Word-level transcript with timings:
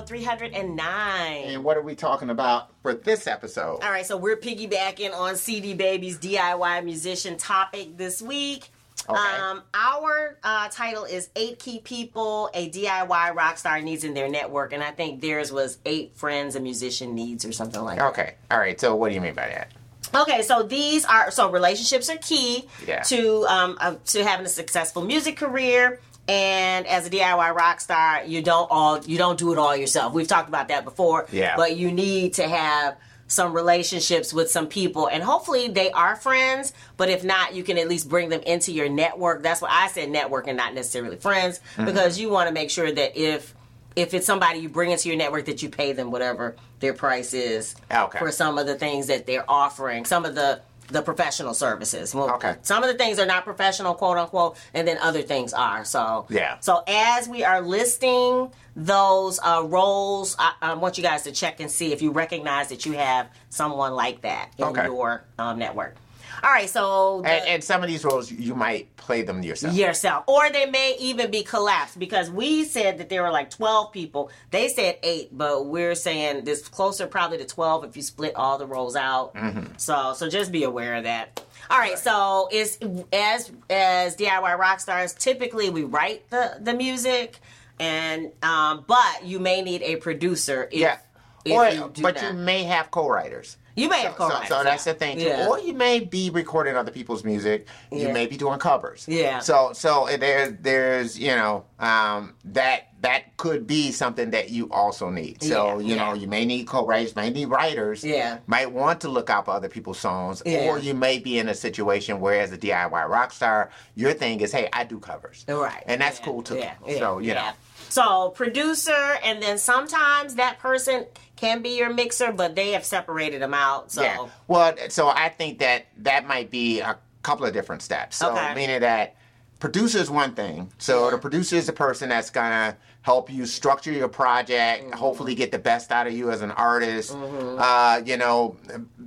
episode 0.00 0.08
309. 0.08 1.42
And 1.54 1.64
what 1.64 1.76
are 1.76 1.82
we 1.82 1.94
talking 1.94 2.30
about 2.30 2.70
for 2.82 2.94
this 2.94 3.26
episode? 3.26 3.80
All 3.82 3.90
right, 3.90 4.06
so 4.06 4.16
we're 4.16 4.36
piggybacking 4.36 5.14
on 5.14 5.36
CD 5.36 5.74
Baby's 5.74 6.18
DIY 6.18 6.84
musician 6.84 7.36
topic 7.36 7.96
this 7.96 8.22
week. 8.22 8.70
Okay. 9.08 9.18
Um, 9.18 9.62
our 9.74 10.38
uh, 10.44 10.68
title 10.68 11.04
is 11.04 11.30
Eight 11.34 11.58
Key 11.58 11.80
People 11.80 12.50
a 12.54 12.68
DIY 12.70 13.34
rock 13.34 13.56
star 13.58 13.80
needs 13.80 14.04
in 14.04 14.14
their 14.14 14.28
network, 14.28 14.72
and 14.72 14.82
I 14.82 14.90
think 14.90 15.20
theirs 15.20 15.50
was 15.50 15.78
Eight 15.86 16.14
Friends 16.16 16.54
a 16.54 16.60
Musician 16.60 17.14
Needs 17.14 17.44
or 17.44 17.52
something 17.52 17.82
like 17.82 17.98
that. 17.98 18.08
Okay. 18.10 18.34
All 18.50 18.58
right. 18.58 18.78
So 18.78 18.94
what 18.94 19.08
do 19.08 19.14
you 19.14 19.20
mean 19.20 19.34
by 19.34 19.48
that? 19.48 19.72
Okay, 20.14 20.42
so 20.42 20.62
these 20.64 21.04
are 21.04 21.30
so 21.30 21.50
relationships 21.50 22.10
are 22.10 22.16
key 22.16 22.66
Yeah. 22.86 23.02
to 23.04 23.44
um 23.46 23.78
uh, 23.80 23.94
to 24.06 24.24
having 24.24 24.44
a 24.44 24.50
successful 24.50 25.02
music 25.02 25.36
career. 25.36 26.00
And 26.30 26.86
as 26.86 27.06
a 27.06 27.10
DIY 27.10 27.54
rock 27.54 27.80
star, 27.80 28.22
you 28.24 28.40
don't 28.42 28.68
all 28.70 29.02
you 29.04 29.18
don't 29.18 29.38
do 29.38 29.52
it 29.52 29.58
all 29.58 29.74
yourself. 29.76 30.12
We've 30.12 30.28
talked 30.28 30.48
about 30.48 30.68
that 30.68 30.84
before. 30.84 31.26
Yeah. 31.32 31.56
But 31.56 31.76
you 31.76 31.90
need 31.90 32.34
to 32.34 32.46
have 32.48 32.96
some 33.26 33.52
relationships 33.52 34.32
with 34.34 34.50
some 34.50 34.66
people, 34.66 35.06
and 35.08 35.22
hopefully 35.22 35.68
they 35.68 35.90
are 35.92 36.16
friends. 36.16 36.72
But 36.96 37.10
if 37.10 37.22
not, 37.24 37.54
you 37.54 37.62
can 37.62 37.78
at 37.78 37.88
least 37.88 38.08
bring 38.08 38.28
them 38.28 38.40
into 38.42 38.72
your 38.72 38.88
network. 38.88 39.42
That's 39.42 39.60
why 39.62 39.68
I 39.70 39.88
said 39.88 40.10
network 40.10 40.46
and 40.48 40.56
not 40.56 40.74
necessarily 40.74 41.16
friends, 41.16 41.60
Mm-hmm. 41.74 41.84
because 41.84 42.18
you 42.18 42.28
want 42.30 42.48
to 42.48 42.54
make 42.54 42.70
sure 42.70 42.90
that 42.90 43.16
if 43.16 43.54
if 43.96 44.14
it's 44.14 44.26
somebody 44.26 44.60
you 44.60 44.68
bring 44.68 44.92
into 44.92 45.08
your 45.08 45.18
network, 45.18 45.46
that 45.46 45.62
you 45.62 45.68
pay 45.68 45.92
them 45.92 46.12
whatever 46.12 46.54
their 46.78 46.92
price 46.92 47.34
is 47.34 47.74
Okay. 47.92 48.18
for 48.20 48.30
some 48.30 48.56
of 48.56 48.66
the 48.66 48.76
things 48.76 49.08
that 49.08 49.26
they're 49.26 49.44
offering, 49.50 50.04
some 50.04 50.24
of 50.24 50.34
the 50.36 50.60
the 50.90 51.02
professional 51.02 51.54
services. 51.54 52.14
Well, 52.14 52.30
Okay. 52.34 52.56
Some 52.62 52.82
of 52.82 52.90
the 52.90 52.96
things 52.96 53.18
are 53.18 53.26
not 53.26 53.44
professional, 53.44 53.94
quote 53.94 54.16
unquote, 54.18 54.56
and 54.74 54.86
then 54.86 54.98
other 54.98 55.22
things 55.22 55.52
are. 55.52 55.84
So 55.84 56.26
Yeah. 56.28 56.58
So 56.60 56.82
as 56.86 57.28
we 57.28 57.44
are 57.44 57.60
listing 57.60 58.50
those 58.76 59.38
uh, 59.42 59.62
roles, 59.66 60.36
I, 60.38 60.52
I 60.62 60.74
want 60.74 60.96
you 60.98 61.02
guys 61.04 61.22
to 61.22 61.32
check 61.32 61.60
and 61.60 61.70
see 61.70 61.92
if 61.92 62.02
you 62.02 62.10
recognize 62.12 62.68
that 62.68 62.86
you 62.86 62.92
have 62.92 63.28
someone 63.48 63.94
like 63.94 64.22
that 64.22 64.50
in 64.58 64.64
Okay. 64.64 64.84
your 64.86 65.24
um, 65.38 65.58
network. 65.58 65.96
All 66.42 66.50
right, 66.50 66.68
so 66.70 67.20
the- 67.22 67.30
And, 67.30 67.48
and 67.48 67.64
some 67.64 67.82
of 67.82 67.88
these 67.88 68.04
roles, 68.04 68.30
you 68.30 68.54
might 68.54 68.96
play 68.96 69.22
them 69.22 69.42
yourself. 69.42 69.74
yourself. 69.74 70.24
Or 70.26 70.50
they 70.50 70.66
may 70.66 70.96
even 70.98 71.30
be 71.30 71.42
collapsed 71.42 71.98
because 71.98 72.30
we 72.30 72.64
said 72.64 72.98
that 72.98 73.08
there 73.08 73.22
were 73.22 73.30
like 73.30 73.50
12 73.50 73.92
people. 73.92 74.30
They 74.50 74.68
said 74.68 74.98
eight, 75.02 75.28
but 75.36 75.66
we're 75.66 75.94
saying 75.94 76.44
this 76.44 76.66
closer 76.68 77.06
probably 77.06 77.38
to 77.38 77.44
12 77.46 77.84
if 77.84 77.96
you 77.96 78.02
split 78.02 78.34
all 78.36 78.58
the 78.58 78.66
roles 78.66 78.96
out. 78.96 79.34
So 79.76 80.14
so 80.14 80.28
just 80.28 80.50
be 80.52 80.64
aware 80.64 80.94
of 80.96 81.04
that. 81.04 81.42
All 81.70 81.78
right, 81.78 81.98
so 81.98 82.48
it's 82.50 82.78
as 83.12 83.50
as 83.68 84.16
DIY 84.16 84.58
rock 84.58 84.80
stars, 84.80 85.12
typically 85.12 85.70
we 85.70 85.84
write 85.84 86.28
the 86.30 86.56
the 86.60 86.74
music 86.74 87.38
and 87.78 88.30
um 88.42 88.84
but 88.86 89.24
you 89.24 89.38
may 89.38 89.62
need 89.62 89.82
a 89.82 89.96
producer 89.96 90.68
if, 90.72 90.80
Yeah. 90.80 90.96
if 91.44 91.52
Or, 91.52 91.68
you 91.68 91.90
do 91.94 92.02
but 92.02 92.16
that. 92.16 92.32
you 92.32 92.38
may 92.38 92.64
have 92.64 92.90
co-writers. 92.90 93.56
You 93.76 93.88
may 93.88 94.00
have 94.02 94.12
So, 94.12 94.28
co-writers. 94.28 94.48
so 94.48 94.64
that's 94.64 94.84
the 94.84 94.94
thing 94.94 95.18
too. 95.18 95.24
Yeah. 95.24 95.48
Or 95.48 95.58
you 95.58 95.72
may 95.72 96.00
be 96.00 96.30
recording 96.30 96.76
other 96.76 96.90
people's 96.90 97.24
music. 97.24 97.66
You 97.92 98.06
Yeah. 98.08 98.12
may 98.12 98.26
be 98.26 98.36
doing 98.36 98.58
covers. 98.58 99.04
Yeah. 99.08 99.38
So 99.40 99.72
so 99.72 100.08
there 100.18 100.50
there's 100.50 101.18
you 101.18 101.34
know 101.36 101.64
um, 101.78 102.34
that 102.46 102.88
that 103.02 103.36
could 103.38 103.66
be 103.66 103.92
something 103.92 104.30
that 104.32 104.50
you 104.50 104.70
also 104.70 105.08
need. 105.08 105.42
So 105.42 105.78
Yeah, 105.80 105.86
you 105.88 105.96
know 105.96 106.12
you 106.12 106.26
may 106.26 106.44
need 106.44 106.66
co-writers, 106.66 107.16
may 107.16 107.30
need 107.30 107.46
writers. 107.46 108.04
Yeah. 108.04 108.38
Might 108.46 108.70
want 108.72 109.00
to 109.02 109.08
look 109.08 109.30
out 109.30 109.46
for 109.46 109.52
other 109.52 109.68
people's 109.68 109.98
songs, 109.98 110.42
or 110.44 110.78
you 110.78 110.94
may 110.94 111.18
be 111.18 111.38
in 111.38 111.48
a 111.48 111.54
situation 111.54 112.20
where 112.20 112.40
as 112.40 112.52
a 112.52 112.58
DIY 112.58 113.08
rock 113.08 113.32
star, 113.32 113.70
your 113.94 114.12
thing 114.12 114.40
is 114.40 114.52
hey 114.52 114.68
I 114.72 114.84
do 114.84 114.98
covers. 114.98 115.44
Right. 115.48 115.82
And 115.86 116.00
that's 116.00 116.18
cool 116.18 116.42
too. 116.42 116.56
Yeah. 116.58 116.74
so 116.98 117.18
you 117.18 117.28
yeah. 117.28 117.34
know. 117.34 117.50
So 117.88 118.28
producer, 118.30 119.16
and 119.24 119.42
then 119.42 119.58
sometimes 119.58 120.36
that 120.36 120.60
person 120.60 121.06
can 121.40 121.62
be 121.62 121.70
your 121.78 121.92
mixer, 121.92 122.32
but 122.32 122.54
they 122.54 122.72
have 122.72 122.84
separated 122.84 123.40
them 123.40 123.54
out. 123.54 123.90
So 123.90 124.02
Yeah. 124.02 124.26
Well, 124.46 124.74
so 124.90 125.08
I 125.08 125.30
think 125.30 125.58
that 125.60 125.86
that 125.98 126.26
might 126.26 126.50
be 126.50 126.80
a 126.80 126.98
couple 127.22 127.46
of 127.46 127.52
different 127.54 127.82
steps. 127.82 128.16
So 128.16 128.30
Okay. 128.32 128.54
meaning 128.54 128.80
that 128.80 129.14
producer 129.58 129.98
is 129.98 130.10
one 130.10 130.34
thing. 130.34 130.70
So 130.78 131.10
the 131.10 131.18
producer 131.18 131.56
is 131.56 131.66
the 131.66 131.72
person 131.72 132.10
that's 132.10 132.30
gonna 132.30 132.76
help 133.02 133.30
you 133.30 133.46
structure 133.46 133.90
your 133.92 134.08
project, 134.08 134.84
Mm-hmm. 134.84 134.92
hopefully 134.98 135.34
get 135.34 135.50
the 135.50 135.58
best 135.58 135.90
out 135.90 136.06
of 136.06 136.12
you 136.12 136.30
as 136.30 136.42
an 136.42 136.50
artist. 136.50 137.12
Mm-hmm. 137.12 137.56
Uh, 137.58 138.02
you 138.04 138.18
know, 138.18 138.56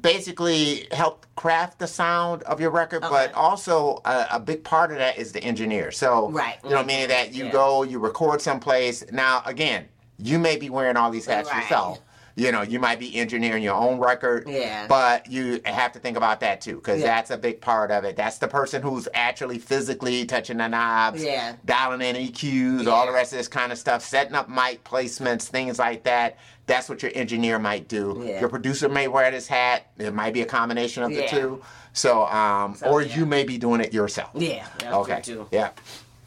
basically 0.02 0.88
help 0.92 1.26
craft 1.36 1.78
the 1.80 1.88
sound 1.88 2.42
of 2.44 2.60
your 2.60 2.72
record, 2.72 3.02
but 3.02 3.32
also 3.34 4.02
a, 4.06 4.26
a 4.32 4.40
big 4.40 4.64
part 4.64 4.92
of 4.92 4.98
that 4.98 5.18
is 5.18 5.32
the 5.32 5.44
engineer. 5.44 5.92
So 5.92 6.30
Right. 6.32 6.58
you 6.64 6.72
know, 6.72 6.84
meaning 6.84 7.10
that 7.10 7.34
you 7.34 7.46
Yeah. 7.46 7.52
go, 7.52 7.84
you 7.84 8.00
record 8.00 8.42
someplace. 8.42 9.04
Now, 9.12 9.44
again, 9.46 9.88
you 10.18 10.40
may 10.40 10.58
be 10.58 10.70
wearing 10.70 10.98
all 10.98 11.12
these 11.12 11.26
hats 11.28 11.50
Right. 11.52 11.62
yourself. 11.62 12.00
You 12.36 12.52
know, 12.52 12.64
you 12.64 12.80
might 12.80 13.00
be 13.00 13.16
engineering 13.16 13.62
your 13.62 13.76
own 13.76 14.00
record. 14.00 14.48
Yeah. 14.48 14.88
But 14.88 15.32
you 15.32 15.62
have 15.66 15.92
to 15.92 16.00
think 16.00 16.18
about 16.18 16.40
that 16.40 16.62
too, 16.62 16.78
because 16.78 17.02
Yeah. 17.02 17.08
that's 17.08 17.30
a 17.30 17.38
big 17.38 17.62
part 17.62 17.92
of 17.92 18.06
it. 18.06 18.16
That's 18.16 18.40
the 18.40 18.48
person 18.48 18.82
who's 18.82 19.08
actually 19.14 19.60
physically 19.60 20.26
touching 20.26 20.58
the 20.58 20.68
knobs, 20.68 21.24
Yeah. 21.24 21.54
dialing 21.64 22.02
in 22.02 22.16
EQs, 22.16 22.88
all 22.88 23.06
the 23.06 23.12
rest 23.12 23.34
of 23.34 23.38
this 23.38 23.48
kind 23.48 23.72
of 23.72 23.78
stuff, 23.78 24.04
setting 24.04 24.34
up 24.34 24.50
mic 24.50 24.84
placements, 24.84 25.44
things 25.44 25.78
like 25.78 26.04
that. 26.04 26.38
That's 26.66 26.90
what 26.90 27.04
your 27.04 27.12
engineer 27.14 27.60
might 27.60 27.88
do. 27.88 28.24
Yeah. 28.26 28.40
Your 28.40 28.50
producer 28.50 28.90
may 28.90 29.08
wear 29.08 29.30
this 29.30 29.48
hat. 29.48 29.86
It 30.00 30.14
might 30.14 30.34
be 30.34 30.42
a 30.42 30.46
combination 30.46 31.04
of 31.04 31.12
the 31.12 31.22
Yeah. 31.24 31.28
two. 31.28 31.62
So, 31.94 32.26
um, 32.26 32.76
So, 32.76 32.88
or 32.88 33.04
yeah. 33.04 33.16
you 33.16 33.26
may 33.28 33.44
be 33.44 33.60
doing 33.60 33.80
it 33.80 33.94
yourself. 33.94 34.32
yeah, 34.34 34.66
Okay. 34.84 35.22
too. 35.22 35.48
Yeah. 35.52 35.70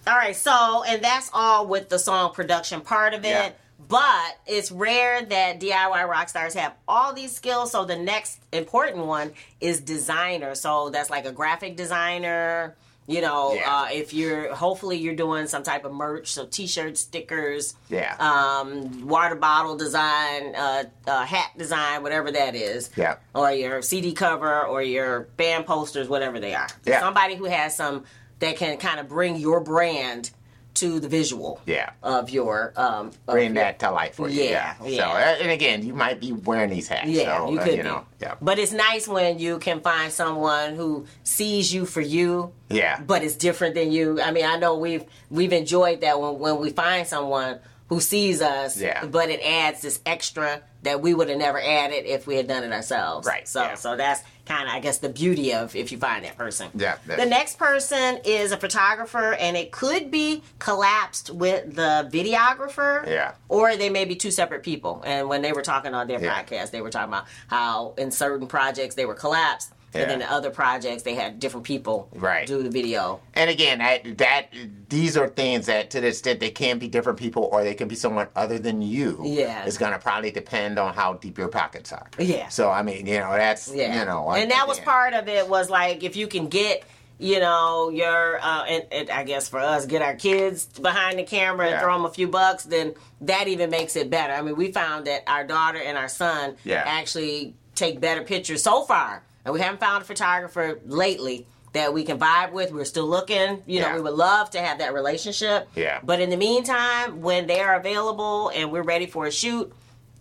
All 0.06 0.14
right, 0.14 0.36
so 0.36 0.84
and 0.86 1.02
that's 1.02 1.30
all 1.34 1.66
with 1.66 1.88
the 1.88 1.98
song 1.98 2.32
production 2.32 2.80
part 2.80 3.12
of 3.12 3.24
it. 3.24 3.58
But 3.88 4.38
it's 4.46 4.72
rare 4.72 5.22
that 5.24 5.60
DIY 5.60 6.08
rock 6.08 6.28
stars 6.28 6.54
have 6.54 6.74
all 6.88 7.12
these 7.12 7.34
skills. 7.34 7.70
So 7.72 7.84
the 7.84 7.96
next 7.96 8.40
important 8.52 9.06
one 9.06 9.32
is 9.60 9.80
designer. 9.80 10.54
So 10.54 10.90
that's 10.90 11.10
like 11.10 11.24
a 11.26 11.32
graphic 11.32 11.76
designer. 11.76 12.74
You 13.08 13.20
know, 13.20 13.52
Yeah. 13.54 13.72
uh, 13.82 13.86
if 13.92 14.12
you're 14.12 14.52
hopefully 14.52 14.96
you're 14.98 15.14
doing 15.14 15.46
some 15.46 15.62
type 15.62 15.84
of 15.84 15.92
merch, 15.92 16.32
so 16.32 16.44
T-shirts, 16.44 17.02
stickers, 17.02 17.74
Yeah. 17.88 18.16
um, 18.18 19.06
water 19.06 19.36
bottle 19.36 19.76
design, 19.76 20.56
uh, 20.56 20.84
uh, 21.06 21.24
hat 21.24 21.50
design, 21.56 22.02
whatever 22.02 22.32
that 22.32 22.56
is. 22.56 22.90
Yeah. 22.96 23.14
Or 23.32 23.52
your 23.52 23.80
CD 23.82 24.12
cover 24.12 24.62
or 24.66 24.82
your 24.82 25.20
band 25.36 25.66
posters, 25.66 26.08
whatever 26.08 26.40
they 26.40 26.52
are. 26.56 26.66
Yeah. 26.84 26.98
Somebody 26.98 27.36
who 27.36 27.44
has 27.44 27.76
some 27.76 28.04
that 28.40 28.56
can 28.56 28.76
kind 28.78 28.98
of 28.98 29.08
bring 29.08 29.36
your 29.36 29.60
brand 29.60 30.30
to 30.76 31.00
the 31.00 31.08
visual 31.08 31.60
Yeah. 31.66 31.90
of 32.02 32.30
your 32.30 32.72
um 32.76 33.08
of 33.08 33.34
Bring 33.34 33.54
your- 33.54 33.64
that 33.64 33.78
to 33.80 33.90
life 33.90 34.14
for 34.16 34.28
you. 34.28 34.42
Yeah, 34.44 34.74
Yeah. 34.82 34.88
yeah. 34.88 34.96
So, 35.02 35.04
uh, 35.10 35.36
and 35.42 35.50
again, 35.50 35.84
you 35.86 35.94
might 35.94 36.20
be 36.20 36.32
wearing 36.32 36.70
these 36.70 36.88
hats. 36.88 37.08
yeah, 37.08 37.38
so, 37.38 37.50
you 37.52 37.58
uh, 37.58 37.62
could 37.64 37.72
you 37.72 37.82
be. 37.82 37.88
know. 37.88 38.04
Yeah. 38.20 38.34
But 38.40 38.58
it's 38.58 38.72
nice 38.72 39.06
when 39.08 39.38
you 39.38 39.58
can 39.58 39.80
find 39.80 40.12
someone 40.12 40.74
who 40.76 41.06
sees 41.24 41.72
you 41.74 41.84
for 41.86 42.00
you. 42.00 42.52
Yeah. 42.68 43.00
But 43.00 43.22
it's 43.22 43.34
different 43.36 43.74
than 43.74 43.92
you. 43.92 44.20
I 44.22 44.30
mean, 44.30 44.44
I 44.44 44.56
know 44.58 44.76
we've 44.76 45.04
we've 45.30 45.52
enjoyed 45.52 46.00
that 46.02 46.20
when 46.20 46.38
when 46.38 46.58
we 46.58 46.70
find 46.70 47.06
someone 47.06 47.58
who 47.88 48.00
sees 48.00 48.42
us. 48.42 48.80
Yeah. 48.80 49.04
But 49.06 49.30
it 49.30 49.40
adds 49.44 49.80
this 49.82 50.00
extra 50.06 50.62
that 50.82 51.00
we 51.00 51.14
would 51.14 51.28
have 51.28 51.38
never 51.38 51.60
added 51.60 52.04
if 52.06 52.26
we 52.26 52.36
had 52.36 52.46
done 52.48 52.62
it 52.64 52.72
ourselves. 52.72 53.26
Right, 53.26 53.46
So 53.48 53.62
yeah. 53.62 53.74
so 53.74 53.96
that's 53.96 54.22
kind 54.44 54.68
of 54.68 54.74
I 54.74 54.78
guess 54.80 54.98
the 54.98 55.08
beauty 55.08 55.52
of 55.54 55.74
if 55.74 55.90
you 55.90 55.98
find 55.98 56.24
that 56.24 56.36
person. 56.36 56.68
Yeah, 56.74 56.96
The 57.06 57.26
next 57.26 57.58
person 57.58 58.20
is 58.24 58.52
a 58.52 58.56
photographer, 58.56 59.34
and 59.34 59.56
it 59.56 59.72
could 59.72 60.10
be 60.12 60.42
collapsed 60.60 61.30
with 61.30 61.74
the 61.74 62.08
videographer. 62.12 63.06
Yeah. 63.08 63.32
Or 63.48 63.76
they 63.76 63.90
may 63.90 64.04
be 64.04 64.14
two 64.14 64.30
separate 64.30 64.62
people. 64.62 65.02
And 65.04 65.28
when 65.28 65.42
they 65.42 65.52
were 65.52 65.62
talking 65.62 65.94
on 65.94 66.06
their 66.06 66.20
Yeah. 66.22 66.42
podcast, 66.42 66.70
they 66.70 66.80
were 66.80 66.90
talking 66.90 67.12
about 67.12 67.26
how 67.48 67.94
in 67.98 68.10
certain 68.10 68.46
projects 68.46 68.94
they 68.94 69.06
were 69.06 69.14
collapsed, 69.14 69.72
and 70.02 70.10
then 70.10 70.18
the 70.20 70.30
other 70.30 70.50
projects 70.50 71.02
they 71.02 71.14
had 71.14 71.38
different 71.40 71.64
people 71.64 72.08
Right. 72.14 72.46
do 72.46 72.62
the 72.62 72.70
video. 72.70 73.20
And 73.34 73.50
again, 73.50 73.78
that, 73.78 74.18
that 74.18 74.46
these 74.88 75.16
are 75.16 75.28
things 75.28 75.66
that, 75.66 75.90
to 75.90 76.00
the 76.00 76.08
extent 76.08 76.40
they 76.40 76.50
can 76.50 76.78
be 76.78 76.88
different 76.88 77.18
people, 77.18 77.48
or 77.52 77.64
they 77.64 77.74
can 77.74 77.88
be 77.88 77.94
someone 77.94 78.28
other 78.36 78.58
than 78.58 78.82
you. 78.82 79.20
Yeah. 79.24 79.64
it's 79.66 79.78
going 79.78 79.92
to 79.92 79.98
probably 79.98 80.30
depend 80.30 80.78
on 80.78 80.94
how 80.94 81.14
deep 81.14 81.38
your 81.38 81.48
pockets 81.48 81.92
are. 81.92 82.06
Yeah. 82.18 82.48
So 82.48 82.70
I 82.70 82.82
mean, 82.82 83.06
you 83.06 83.18
know, 83.18 83.32
that's 83.32 83.72
Yeah. 83.74 83.98
you 84.00 84.04
know, 84.06 84.30
and 84.30 84.50
that 84.50 84.66
was 84.68 84.78
part 84.80 85.12
of 85.14 85.28
it 85.28 85.48
was 85.48 85.70
like 85.70 86.02
if 86.04 86.16
you 86.16 86.26
can 86.26 86.48
get 86.48 86.84
you 87.18 87.40
know 87.40 87.88
your 87.88 88.38
uh 88.42 88.64
and, 88.64 88.84
and 88.92 89.08
i 89.08 89.24
guess 89.24 89.48
for 89.48 89.58
us 89.58 89.86
get 89.86 90.02
our 90.02 90.14
kids 90.14 90.66
behind 90.80 91.18
the 91.18 91.22
camera 91.22 91.64
and 91.64 91.72
Yeah. 91.76 91.80
throw 91.80 91.94
them 91.94 92.04
a 92.04 92.10
few 92.12 92.28
bucks 92.28 92.64
then 92.64 92.92
that 93.22 93.48
even 93.48 93.70
makes 93.70 93.96
it 93.96 94.10
better 94.10 94.34
i 94.34 94.42
mean 94.42 94.54
we 94.54 94.70
found 94.70 95.06
that 95.06 95.22
our 95.26 95.42
daughter 95.42 95.78
and 95.78 95.96
our 95.96 96.08
son 96.08 96.56
Yeah. 96.62 96.82
actually 96.84 97.54
take 97.74 98.00
better 98.00 98.20
pictures 98.22 98.62
so 98.62 98.82
far 98.82 99.22
and 99.46 99.54
we 99.54 99.60
haven't 99.60 99.80
found 99.80 100.02
a 100.02 100.04
photographer 100.04 100.78
lately 100.84 101.46
that 101.72 101.94
we 101.94 102.04
can 102.04 102.18
vibe 102.18 102.52
with 102.52 102.72
we're 102.72 102.84
still 102.84 103.06
looking 103.06 103.62
you 103.66 103.80
know 103.80 103.86
Yeah. 103.88 103.94
we 103.94 104.00
would 104.02 104.14
love 104.14 104.50
to 104.50 104.60
have 104.60 104.78
that 104.80 104.92
relationship 104.92 105.68
Yeah. 105.74 106.00
but 106.02 106.20
in 106.20 106.28
the 106.30 106.36
meantime 106.36 107.22
when 107.22 107.46
they 107.46 107.60
are 107.60 107.76
available 107.76 108.50
and 108.54 108.70
we're 108.70 108.82
ready 108.82 109.06
for 109.06 109.26
a 109.26 109.30
shoot 109.32 109.72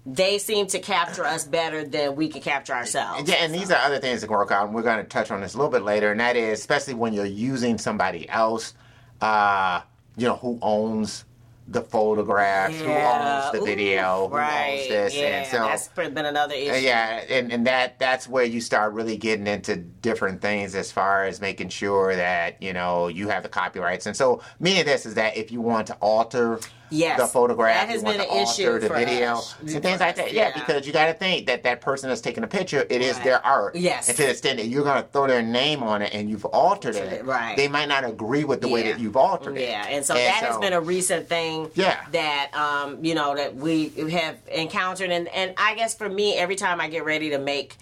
they 0.06 0.38
seem 0.38 0.68
to 0.68 0.80
capture 0.80 1.26
us 1.26 1.46
better 1.46 1.84
than 1.84 2.16
we 2.16 2.28
can 2.28 2.40
capture 2.42 2.74
ourselves 2.74 3.28
Yeah, 3.28 3.38
and 3.40 3.52
these 3.54 3.72
are 3.72 3.78
other 3.78 3.98
things 3.98 4.22
that 4.22 4.28
can 4.28 4.36
work 4.38 4.52
out, 4.52 4.68
and 4.68 4.76
we're 4.76 4.84
going 4.84 5.00
to 5.00 5.04
touch 5.04 5.32
on 5.32 5.42
this 5.42 5.56
a 5.56 5.58
little 5.58 5.72
bit 5.72 5.82
later. 5.82 6.12
And 6.12 6.20
that 6.20 6.36
is, 6.36 6.60
especially 6.60 6.94
when 6.94 7.12
you're 7.14 7.26
using 7.26 7.80
somebody 7.80 8.30
else, 8.30 8.76
uh, 9.22 9.82
you 10.16 10.28
know, 10.28 10.36
who 10.36 10.60
owns 10.62 11.26
the 11.68 11.82
photographs, 11.82 12.80
who 12.80 12.92
owns 12.92 13.52
the 13.52 13.62
Ooh, 13.62 13.66
video, 13.66 14.28
who 14.28 14.36
right. 14.36 14.78
owns 14.80 14.88
this, 14.88 15.16
yeah, 15.16 15.24
and 15.24 15.48
so 15.48 15.58
that's 15.58 15.88
been 15.88 16.26
another 16.26 16.54
issue. 16.54 16.72
uh, 16.72 16.76
yeah, 16.76 17.24
and, 17.28 17.52
and 17.52 17.66
that 17.66 17.98
that's 17.98 18.28
where 18.28 18.44
you 18.44 18.62
start 18.62 18.94
really 18.94 19.18
getting 19.18 19.48
into 19.48 19.76
different 19.78 20.42
things 20.42 20.76
as 20.76 20.92
far 20.92 21.24
as 21.24 21.42
making 21.42 21.70
sure 21.70 22.16
that 22.16 22.62
you 22.62 22.72
know 22.72 23.08
you 23.08 23.30
have 23.30 23.42
the 23.42 23.50
copyrights. 23.50 24.06
And 24.06 24.16
so, 24.16 24.42
meaning 24.60 24.86
this 24.86 25.06
is 25.06 25.16
that 25.16 25.38
if 25.38 25.52
you 25.52 25.60
want 25.60 25.88
to 25.88 25.96
alter 25.96 26.60
Yes, 26.90 27.20
the 27.20 27.28
photograph, 27.28 27.74
that 27.88 27.90
has 27.90 28.04
been 28.04 28.22
an 28.22 28.28
alter 28.30 28.44
issue 28.62 28.80
the 28.80 28.90
video, 28.90 29.34
us. 29.38 29.56
and 29.62 29.82
things 29.82 30.00
like 30.00 30.16
that. 30.16 30.32
Yeah, 30.34 30.50
Yeah. 30.50 30.54
because 30.60 30.86
you 30.86 30.94
got 30.94 31.08
to 31.08 31.14
think 31.14 31.48
that 31.48 31.64
that 31.64 31.82
person 31.82 32.10
that's 32.10 32.22
taking 32.22 32.44
a 32.44 32.48
picture, 32.48 32.86
it 32.90 33.02
is 33.02 33.16
Right. 33.16 33.24
their 33.24 33.46
art. 33.46 33.76
Yes. 33.76 34.08
And 34.08 34.18
to 34.18 34.24
the 34.24 34.30
extent 34.30 34.60
that 34.60 34.68
you're 34.68 34.84
going 34.84 35.02
to 35.02 35.08
throw 35.10 35.28
their 35.28 35.42
name 35.42 35.82
on 35.84 36.02
it 36.02 36.14
and 36.14 36.30
you've 36.30 36.46
altered 36.46 36.96
it, 36.96 37.26
Right. 37.26 37.58
they 37.58 37.68
might 37.68 37.88
not 37.88 38.06
agree 38.06 38.44
with 38.44 38.62
the 38.62 38.68
way 38.68 38.84
that 38.84 39.00
you've 39.00 39.18
altered 39.18 39.58
it. 39.58 39.68
Yeah, 39.70 39.86
and 39.90 40.06
so 40.06 40.14
that 40.14 40.44
has 40.44 40.58
been 40.58 40.74
a 40.74 40.82
recent 40.82 41.28
thing. 41.28 41.72
Yeah. 41.76 41.98
That 42.12 42.52
um, 42.54 43.04
you 43.04 43.16
know, 43.16 43.36
that 43.36 43.56
we 43.56 43.90
have 44.12 44.38
encountered, 44.52 45.10
and 45.12 45.28
and 45.30 45.54
I 45.58 45.76
guess 45.76 45.96
for 45.96 46.08
me, 46.10 46.38
every 46.38 46.56
time 46.56 46.80
I 46.80 46.88
get 46.88 47.04
ready 47.06 47.30
to 47.32 47.40
make. 47.40 47.76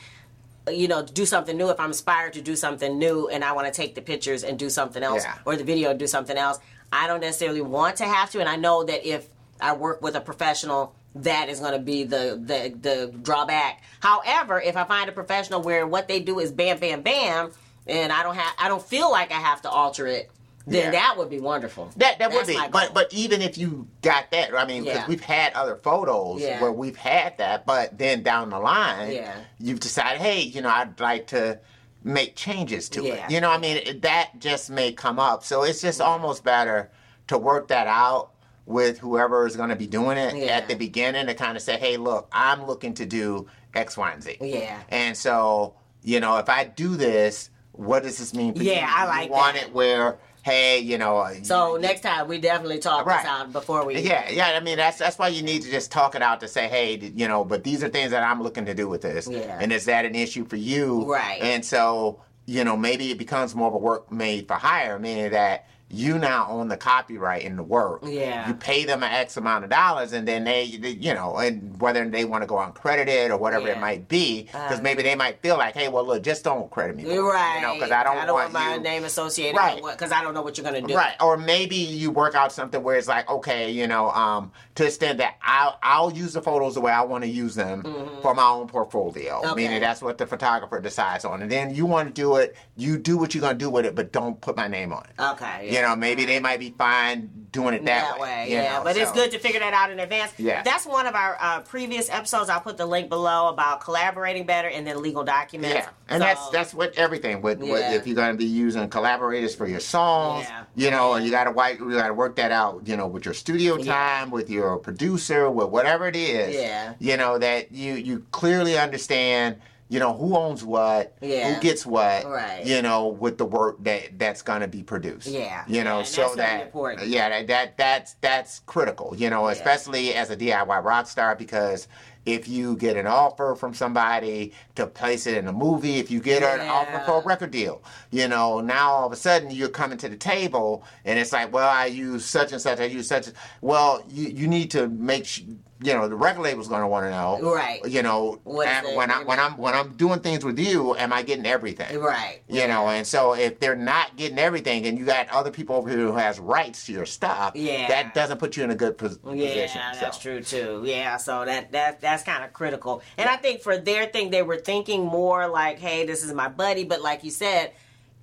You 0.71 0.87
know, 0.87 1.01
do 1.01 1.25
something 1.25 1.57
new. 1.57 1.69
If 1.71 1.77
I'm 1.77 1.89
inspired 1.89 2.31
to 2.35 2.41
do 2.41 2.55
something 2.55 2.97
new, 2.97 3.27
and 3.27 3.43
I 3.43 3.51
want 3.51 3.67
to 3.67 3.73
take 3.73 3.95
the 3.95 4.01
pictures 4.01 4.45
and 4.45 4.57
do 4.57 4.69
something 4.69 5.03
else, 5.03 5.25
Yeah. 5.25 5.33
or 5.43 5.57
the 5.57 5.63
video 5.65 5.89
and 5.89 5.99
do 5.99 6.07
something 6.07 6.37
else, 6.37 6.57
I 6.93 7.07
don't 7.07 7.21
necessarily 7.21 7.61
want 7.61 7.97
to 7.97 8.05
have 8.05 8.29
to. 8.31 8.39
And 8.39 8.47
I 8.47 8.55
know 8.55 8.83
that 8.83 9.05
if 9.07 9.27
I 9.59 9.73
work 9.73 10.01
with 10.01 10.15
a 10.15 10.21
professional, 10.21 10.95
that 11.15 11.49
is 11.49 11.59
going 11.59 11.73
to 11.73 11.79
be 11.79 12.03
the, 12.03 12.39
the 12.43 12.73
the 12.79 13.11
drawback. 13.21 13.81
However, 13.99 14.61
if 14.61 14.75
I 14.77 14.83
find 14.83 15.09
a 15.09 15.11
professional 15.13 15.61
where 15.61 15.85
what 15.87 16.07
they 16.07 16.19
do 16.19 16.39
is 16.39 16.51
bam, 16.51 16.79
bam, 16.79 17.01
bam, 17.01 17.51
and 17.87 18.11
I 18.11 18.23
don't 18.23 18.35
have, 18.35 18.53
I 18.59 18.67
don't 18.67 18.83
feel 18.83 19.11
like 19.11 19.31
I 19.31 19.39
have 19.39 19.61
to 19.63 19.69
alter 19.69 20.07
it, 20.07 20.31
then 20.65 20.85
Yeah. 20.85 20.91
that 20.91 21.17
would 21.17 21.29
be 21.29 21.39
wonderful. 21.39 21.91
That 21.97 22.19
that 22.19 22.31
would 22.31 22.47
be, 22.47 22.57
but 22.71 22.93
but 22.93 23.13
even 23.13 23.41
if 23.41 23.57
you 23.57 23.87
got 24.01 24.31
that, 24.31 24.53
I 24.55 24.65
mean, 24.65 24.83
because 24.83 24.99
Yeah. 25.01 25.07
we've 25.07 25.23
had 25.23 25.53
other 25.53 25.75
photos 25.75 26.41
Yeah. 26.41 26.61
where 26.61 26.71
we've 26.71 26.95
had 26.97 27.37
that, 27.39 27.65
but 27.65 27.97
then 27.97 28.23
down 28.23 28.49
the 28.49 28.59
line, 28.59 29.11
Yeah. 29.11 29.33
you've 29.59 29.79
decided, 29.81 30.19
hey, 30.21 30.41
you 30.41 30.61
know, 30.61 30.69
I'd 30.69 30.99
like 30.99 31.27
to 31.27 31.59
make 32.03 32.35
changes 32.35 32.89
to 32.89 33.03
Yeah. 33.03 33.13
it. 33.25 33.31
You 33.31 33.41
know, 33.41 33.49
I 33.51 33.57
mean, 33.57 34.01
that 34.01 34.39
just 34.39 34.69
may 34.69 34.91
come 34.91 35.19
up, 35.19 35.43
so 35.43 35.63
it's 35.63 35.81
just 35.81 36.01
almost 36.01 36.43
better 36.43 36.91
to 37.27 37.37
work 37.37 37.67
that 37.69 37.87
out 37.87 38.31
with 38.65 38.99
whoever 38.99 39.45
is 39.45 39.55
going 39.55 39.69
to 39.69 39.75
be 39.75 39.87
doing 39.87 40.17
it 40.17 40.35
Yeah. 40.35 40.45
at 40.57 40.67
the 40.67 40.75
beginning 40.75 41.27
to 41.27 41.33
kind 41.33 41.55
of 41.57 41.63
say, 41.63 41.77
hey, 41.77 41.97
look, 41.97 42.27
I'm 42.31 42.65
looking 42.65 42.93
to 42.95 43.05
do 43.05 43.47
X, 43.73 43.97
Y, 43.97 44.11
and 44.11 44.23
Z. 44.23 44.37
Yeah. 44.41 44.77
And 44.89 45.17
so, 45.17 45.73
you 46.03 46.19
know, 46.19 46.37
if 46.37 46.49
I 46.49 46.65
do 46.65 46.95
this, 46.95 47.49
what 47.73 48.03
does 48.03 48.17
this 48.19 48.33
mean 48.33 48.53
for 48.53 48.63
you? 48.63 48.71
Yeah, 48.71 48.89
I 48.93 49.03
You 49.03 49.09
like 49.09 49.29
want 49.31 49.55
that. 49.55 49.63
it 49.67 49.73
where, 49.73 50.17
hey, 50.43 50.79
you 50.79 50.97
know, 50.97 51.17
uh, 51.19 51.33
So 51.43 51.75
you- 51.75 51.81
next 51.81 52.01
time 52.01 52.27
we 52.27 52.37
definitely 52.37 52.79
talk 52.79 53.05
Right. 53.05 53.21
this 53.23 53.29
out 53.31 53.51
before 53.51 53.85
we. 53.85 53.99
yeah, 54.01 54.29
yeah. 54.29 54.47
I 54.55 54.59
mean, 54.59 54.77
that's 54.77 54.97
that's 54.99 55.17
why 55.17 55.29
you 55.29 55.41
need 55.41 55.63
to 55.63 55.71
just 55.71 55.91
talk 55.91 56.15
it 56.15 56.21
out 56.21 56.41
to 56.41 56.47
say, 56.47 56.67
hey, 56.67 56.95
you 57.15 57.27
know, 57.27 57.43
but 57.43 57.63
these 57.63 57.83
are 57.83 57.89
things 57.89 58.11
that 58.11 58.23
I'm 58.23 58.43
looking 58.43 58.65
to 58.65 58.73
do 58.73 58.87
with 58.87 59.01
this. 59.01 59.27
Yeah. 59.27 59.57
And 59.59 59.71
is 59.73 59.85
that 59.85 60.05
an 60.05 60.13
issue 60.15 60.45
for 60.45 60.57
you? 60.57 61.05
Right. 61.11 61.41
And 61.41 61.65
so, 61.65 62.19
you 62.45 62.63
know, 62.65 62.75
maybe 62.77 63.09
it 63.09 63.17
becomes 63.17 63.55
more 63.55 63.69
of 63.69 63.73
a 63.73 63.77
work 63.77 64.11
made 64.11 64.47
for 64.47 64.55
hire, 64.55 64.99
meaning 64.99 65.31
that 65.31 65.65
you 65.93 66.17
now 66.17 66.47
own 66.49 66.67
the 66.67 66.75
copyright 66.77 67.43
in 67.43 67.55
the 67.55 67.63
work. 67.63 68.01
Yeah. 68.03 68.47
You 68.47 68.55
pay 68.55 68.83
them 68.83 69.03
an 69.03 69.11
X 69.11 69.37
amount 69.37 69.63
of 69.63 69.69
dollars, 69.69 70.11
and 70.13 70.27
then 70.27 70.43
they, 70.43 70.63
you 70.63 71.13
know, 71.13 71.37
and 71.37 71.79
whether 71.79 72.07
they 72.09 72.25
want 72.25 72.41
to 72.41 72.47
go 72.47 72.55
uncredited 72.55 73.29
or 73.29 73.37
whatever 73.37 73.67
Yeah. 73.67 73.73
it 73.77 73.79
might 73.79 74.07
be, 74.07 74.43
because 74.43 74.79
Uh, 74.79 74.81
maybe 74.81 75.03
they 75.03 75.15
might 75.15 75.41
feel 75.41 75.57
like, 75.57 75.75
hey, 75.75 75.87
well, 75.89 76.05
look, 76.05 76.23
just 76.23 76.43
don't 76.43 76.69
credit 76.71 76.95
me. 76.95 77.03
it, 77.03 77.19
Right. 77.19 77.55
You 77.57 77.61
know, 77.61 77.73
because 77.75 77.91
I 77.91 78.03
don't, 78.03 78.27
want, 78.33 78.51
my 78.51 78.75
you, 78.75 78.81
name 78.81 79.03
associated 79.03 79.55
Right. 79.57 79.81
because 79.83 80.11
I 80.11 80.23
don't 80.23 80.33
know 80.33 80.41
what 80.41 80.57
you're 80.57 80.67
going 80.69 80.81
to 80.81 80.87
do. 80.87 80.95
Right. 80.95 81.15
Or 81.21 81.37
maybe 81.37 81.75
you 81.75 82.09
work 82.09 82.33
out 82.33 82.51
something 82.51 82.81
where 82.81 82.95
it's 82.95 83.07
like, 83.07 83.29
okay, 83.29 83.69
you 83.69 83.85
know, 83.87 84.09
um, 84.11 84.51
to 84.75 84.83
the 84.83 84.87
extent 84.87 85.19
that 85.19 85.35
I'll, 85.43 85.77
I'll 85.83 86.11
use 86.11 86.33
the 86.33 86.41
photos 86.41 86.73
the 86.73 86.81
way 86.81 86.91
I 86.91 87.01
want 87.03 87.23
to 87.23 87.29
use 87.29 87.53
them 87.53 87.83
for 88.23 88.33
my 88.33 88.47
own 88.47 88.67
portfolio. 88.67 89.35
Mm-hmm. 89.41 89.49
Okay. 89.51 89.55
Meaning 89.63 89.81
that's 89.81 90.01
what 90.01 90.17
the 90.17 90.25
photographer 90.25 90.79
decides 90.79 91.23
on. 91.25 91.41
And 91.43 91.51
then 91.51 91.73
you 91.75 91.85
want 91.85 92.07
to 92.07 92.13
do 92.13 92.37
it, 92.37 92.55
you 92.75 92.97
do 92.97 93.17
what 93.17 93.35
you're 93.35 93.41
going 93.41 93.53
to 93.57 93.63
do 93.63 93.69
with 93.69 93.85
it, 93.85 93.93
but 93.93 94.11
don't 94.11 94.39
put 94.41 94.55
my 94.57 94.67
name 94.67 94.91
on 94.91 95.03
it. 95.03 95.21
Okay. 95.21 95.67
You 95.71 95.81
know, 95.83 95.95
maybe 95.95 96.25
they 96.25 96.39
might 96.39 96.59
be 96.59 96.71
fine 96.77 97.29
doing 97.51 97.75
it 97.75 97.85
that, 97.85 98.13
that 98.13 98.19
way. 98.19 98.47
you 98.49 98.55
yeah, 98.55 98.77
know, 98.79 98.83
but 98.83 98.97
it's 98.97 99.11
good 99.11 99.29
to 99.29 99.37
figure 99.37 99.59
that 99.59 99.73
out 99.73 99.91
in 99.91 99.99
advance. 99.99 100.33
Yeah. 100.39 100.63
that's 100.63 100.87
one 100.87 101.05
of 101.05 101.13
our 101.13 101.37
uh, 101.39 101.61
previous 101.61 102.09
episodes. 102.09 102.49
I'll 102.49 102.59
put 102.59 102.77
the 102.77 102.85
link 102.87 103.09
below 103.09 103.49
about 103.49 103.79
collaborating 103.81 104.47
better 104.47 104.67
and 104.69 104.87
then 104.87 104.99
legal 105.03 105.23
documents. 105.23 105.75
Yeah, 105.75 105.89
and 106.09 106.19
So- 106.21 106.25
that's 106.27 106.49
that's 106.49 106.73
what 106.73 106.95
everything. 106.95 107.41
With, 107.43 107.59
with 107.59 107.93
if 107.93 108.07
you're 108.07 108.15
going 108.15 108.31
to 108.31 108.37
be 108.37 108.45
using 108.45 108.89
collaborators 108.89 109.53
for 109.53 109.67
your 109.67 109.79
songs, 109.79 110.47
Yeah. 110.49 110.63
you 110.75 110.89
know, 110.89 111.13
and 111.13 111.23
you 111.23 111.29
got 111.31 111.43
to 111.43 111.51
white, 111.51 111.77
you 111.79 111.91
got 111.91 112.07
to 112.07 112.13
work 112.15 112.35
that 112.37 112.51
out. 112.51 112.87
You 112.87 112.97
know, 112.97 113.05
with 113.05 113.25
your 113.25 113.35
studio 113.35 113.77
Yeah. 113.77 113.93
time, 113.93 114.31
with 114.31 114.49
your 114.49 114.77
producer, 114.77 115.49
with 115.51 115.69
whatever 115.69 116.07
it 116.07 116.15
is. 116.15 116.55
Yeah. 116.55 116.95
You 116.97 117.17
know 117.17 117.37
that 117.37 117.71
you 117.71 117.93
you 117.93 118.25
clearly 118.31 118.79
understand. 118.79 119.57
You 119.93 119.99
know 119.99 120.11
who 120.13 120.35
owns 120.35 120.63
what, 120.63 121.15
Yeah. 121.21 121.53
who 121.53 121.61
gets 121.61 121.85
what. 121.85 122.25
Right. 122.25 122.65
You 122.65 122.81
know 122.81 123.09
with 123.09 123.37
the 123.37 123.45
work 123.45 123.83
that 123.83 124.17
that's 124.17 124.41
going 124.41 124.61
to 124.61 124.67
be 124.67 124.81
produced. 124.81 125.27
Yeah. 125.27 125.63
You 125.67 125.83
know 125.83 125.99
Yeah, 125.99 126.03
so 126.05 126.21
that's 126.23 126.35
that 126.37 126.61
important. 126.63 127.07
yeah 127.09 127.29
that, 127.29 127.45
that 127.47 127.77
that's 127.77 128.13
that's 128.15 128.61
critical. 128.65 129.13
You 129.15 129.29
know 129.29 129.49
especially 129.49 130.15
as 130.15 130.31
a 130.31 130.35
DIY 130.35 130.83
rock 130.83 131.05
star 131.07 131.35
because. 131.35 131.87
If 132.25 132.47
you 132.47 132.77
get 132.77 132.95
an 132.95 133.05
offer 133.07 133.55
from 133.55 133.73
somebody 133.73 134.53
to 134.75 134.87
place 134.87 135.27
it 135.27 135.37
in 135.37 135.47
a 135.47 135.53
movie, 135.53 135.97
if 135.97 136.09
you 136.09 136.19
get 136.19 136.41
an 136.43 136.67
offer 136.67 137.01
for 137.05 137.21
a 137.21 137.23
record 137.25 137.51
deal, 137.51 137.83
you 138.11 138.27
know, 138.27 138.61
now 138.61 138.91
all 138.91 139.07
of 139.07 139.11
a 139.13 139.17
sudden 139.17 139.51
you're 139.51 139.69
coming 139.69 139.97
to 139.99 140.09
the 140.09 140.15
table 140.15 140.85
and 141.05 141.19
it's 141.19 141.33
like, 141.33 141.51
well, 141.51 141.69
I 141.69 141.87
use 141.87 142.25
such 142.25 142.51
and 142.53 142.61
such, 142.61 142.79
I 142.79 142.85
use 142.85 143.07
such. 143.07 143.27
Well, 143.61 144.03
you, 144.09 144.29
you 144.29 144.47
need 144.47 144.71
to 144.71 144.87
make 144.87 145.25
sh- 145.25 145.41
you 145.81 145.93
know, 145.93 146.07
the 146.07 146.15
record 146.15 146.43
label's 146.43 146.69
going 146.69 146.79
to 146.79 146.87
want 146.87 147.05
to 147.05 147.09
know, 147.09 147.39
Right. 147.53 147.85
You 147.85 148.03
know, 148.03 148.39
when 148.45 148.69
I, 149.11 149.21
when 149.25 149.37
I'm 149.37 149.57
when 149.57 149.73
I'm 149.73 149.91
doing 149.97 150.21
things 150.21 150.45
with 150.45 150.57
you, 150.57 150.95
am 150.95 151.11
I 151.11 151.23
getting 151.23 151.45
everything? 151.45 151.99
Right. 151.99 152.39
You 152.47 152.67
know, 152.69 152.87
and 152.87 153.05
so 153.05 153.35
if 153.35 153.59
they're 153.59 153.75
not 153.75 154.15
getting 154.15 154.39
everything, 154.39 154.85
and 154.85 154.97
you 154.97 155.03
got 155.03 155.27
other 155.27 155.51
people 155.51 155.75
over 155.75 155.89
here 155.89 155.99
who 155.99 156.13
has 156.13 156.39
rights 156.39 156.85
to 156.85 156.93
your 156.93 157.05
stuff, 157.05 157.51
Yeah. 157.55 157.89
that 157.89 158.13
doesn't 158.13 158.37
put 158.37 158.55
you 158.55 158.63
in 158.63 158.71
a 158.71 158.75
good 158.75 158.97
pos- 158.97 159.17
position. 159.17 159.77
Yeah, 159.81 159.91
so. 159.91 159.99
that's 159.99 160.19
true 160.19 160.41
too. 160.41 160.83
Yeah, 160.85 161.17
so 161.17 161.43
that 161.43 161.73
that 161.73 161.99
that 161.99 162.12
that's 162.13 162.23
kind 162.23 162.43
of 162.43 162.53
critical. 162.53 163.01
And 163.17 163.27
I 163.29 163.35
think 163.37 163.61
for 163.61 163.77
their 163.77 164.05
thing, 164.05 164.29
they 164.29 164.41
were 164.43 164.57
thinking 164.57 165.03
more 165.05 165.47
like, 165.47 165.79
"Hey, 165.79 166.05
this 166.05 166.23
is 166.23 166.31
my 166.33 166.47
buddy," 166.47 166.83
but 166.83 167.01
like 167.01 167.23
you 167.23 167.31
said. 167.31 167.71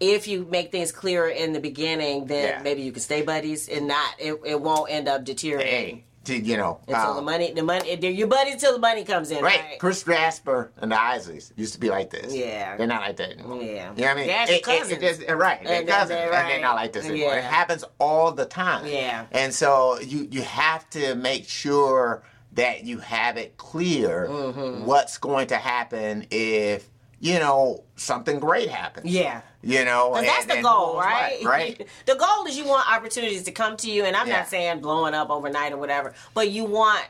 If 0.03 0.27
you 0.27 0.47
make 0.51 0.73
things 0.73 0.93
clearer 0.93 1.29
in 1.29 1.53
the 1.53 1.61
beginning, 1.61 2.25
then 2.25 2.47
Yeah. 2.49 2.63
maybe 2.63 2.81
you 2.81 2.91
can 2.91 3.03
stay 3.03 3.21
buddies, 3.21 3.69
and 3.69 3.87
not 3.87 4.15
it, 4.19 4.33
it 4.47 4.59
won't 4.59 4.91
end 4.91 5.09
up 5.09 5.25
deteriorating 5.27 5.97
Hey, 5.97 6.05
to, 6.25 6.39
you 6.39 6.57
know, 6.57 6.81
until 6.89 7.11
um, 7.11 7.17
the 7.17 7.21
money 7.23 7.53
the 7.53 7.63
money 7.63 7.97
they're 7.97 8.11
your 8.11 8.27
buddies 8.27 8.55
until 8.55 8.73
the 8.73 8.79
money 8.79 9.05
comes 9.05 9.31
in, 9.31 9.45
Right. 9.45 9.61
right? 9.61 9.79
Chris 9.79 10.03
Jasper 10.03 10.73
and 10.79 10.91
the 10.91 10.97
Isleys 10.97 11.53
used 11.55 11.75
to 11.75 11.81
be 11.81 11.91
like 11.91 12.09
this. 12.09 12.35
Yeah. 12.35 12.79
They're 12.79 12.87
not 12.87 13.03
like 13.03 13.17
that 13.19 13.33
anymore. 13.33 13.61
Yeah. 13.63 13.91
You 13.95 14.01
know 14.01 14.09
what 14.09 14.09
I 14.09 14.15
mean? 14.15 14.31
It- 14.31 14.49
it- 14.49 14.63
cousins. 14.65 14.91
it 14.93 15.01
just- 15.03 15.21
right. 15.29 15.63
They're 15.63 15.81
And 15.81 15.87
they're- 15.87 15.95
cousins. 15.95 16.09
they're 16.19 16.33
And 16.33 16.49
they're 16.49 16.61
not 16.63 16.77
like 16.77 16.93
this 16.95 17.05
anymore. 17.05 17.37
It 17.37 17.45
happens 17.45 17.85
all 17.99 18.33
the 18.33 18.47
time. 18.47 18.87
Yeah. 18.87 19.27
And 19.33 19.55
so 19.55 20.01
you, 20.01 20.27
you 20.31 20.41
have 20.41 20.89
to 20.91 21.15
make 21.15 21.47
sure 21.47 22.23
that 22.53 22.85
you 22.85 22.99
have 22.99 23.37
it 23.37 23.57
clear 23.57 24.27
Mm-hmm. 24.29 24.85
what's 24.85 25.19
going 25.19 25.47
to 25.49 25.57
happen 25.57 26.27
if, 26.31 26.89
you 27.21 27.39
know, 27.39 27.85
something 27.97 28.41
great 28.41 28.69
happens. 28.69 29.07
Yeah. 29.07 29.43
You 29.63 29.85
know, 29.85 30.11
But 30.15 30.23
that's 30.23 30.43
and- 30.43 30.51
the 30.51 30.55
and 30.55 30.65
goal, 30.65 30.97
right? 30.99 31.37
what, 31.43 31.51
right? 31.51 31.87
the 32.07 32.15
goal 32.15 32.47
is 32.47 32.57
you 32.57 32.67
want 32.67 32.91
opportunities 32.91 33.43
to 33.43 33.53
come 33.53 33.77
to 33.79 33.91
you, 33.91 34.05
and 34.07 34.17
I'm 34.17 34.27
Yeah. 34.27 34.39
not 34.39 34.49
saying 34.49 34.81
blowing 34.81 35.13
up 35.13 35.29
overnight 35.29 35.73
or 35.73 35.77
whatever, 35.77 36.15
but 36.33 36.51
you 36.51 36.65
want 36.65 37.05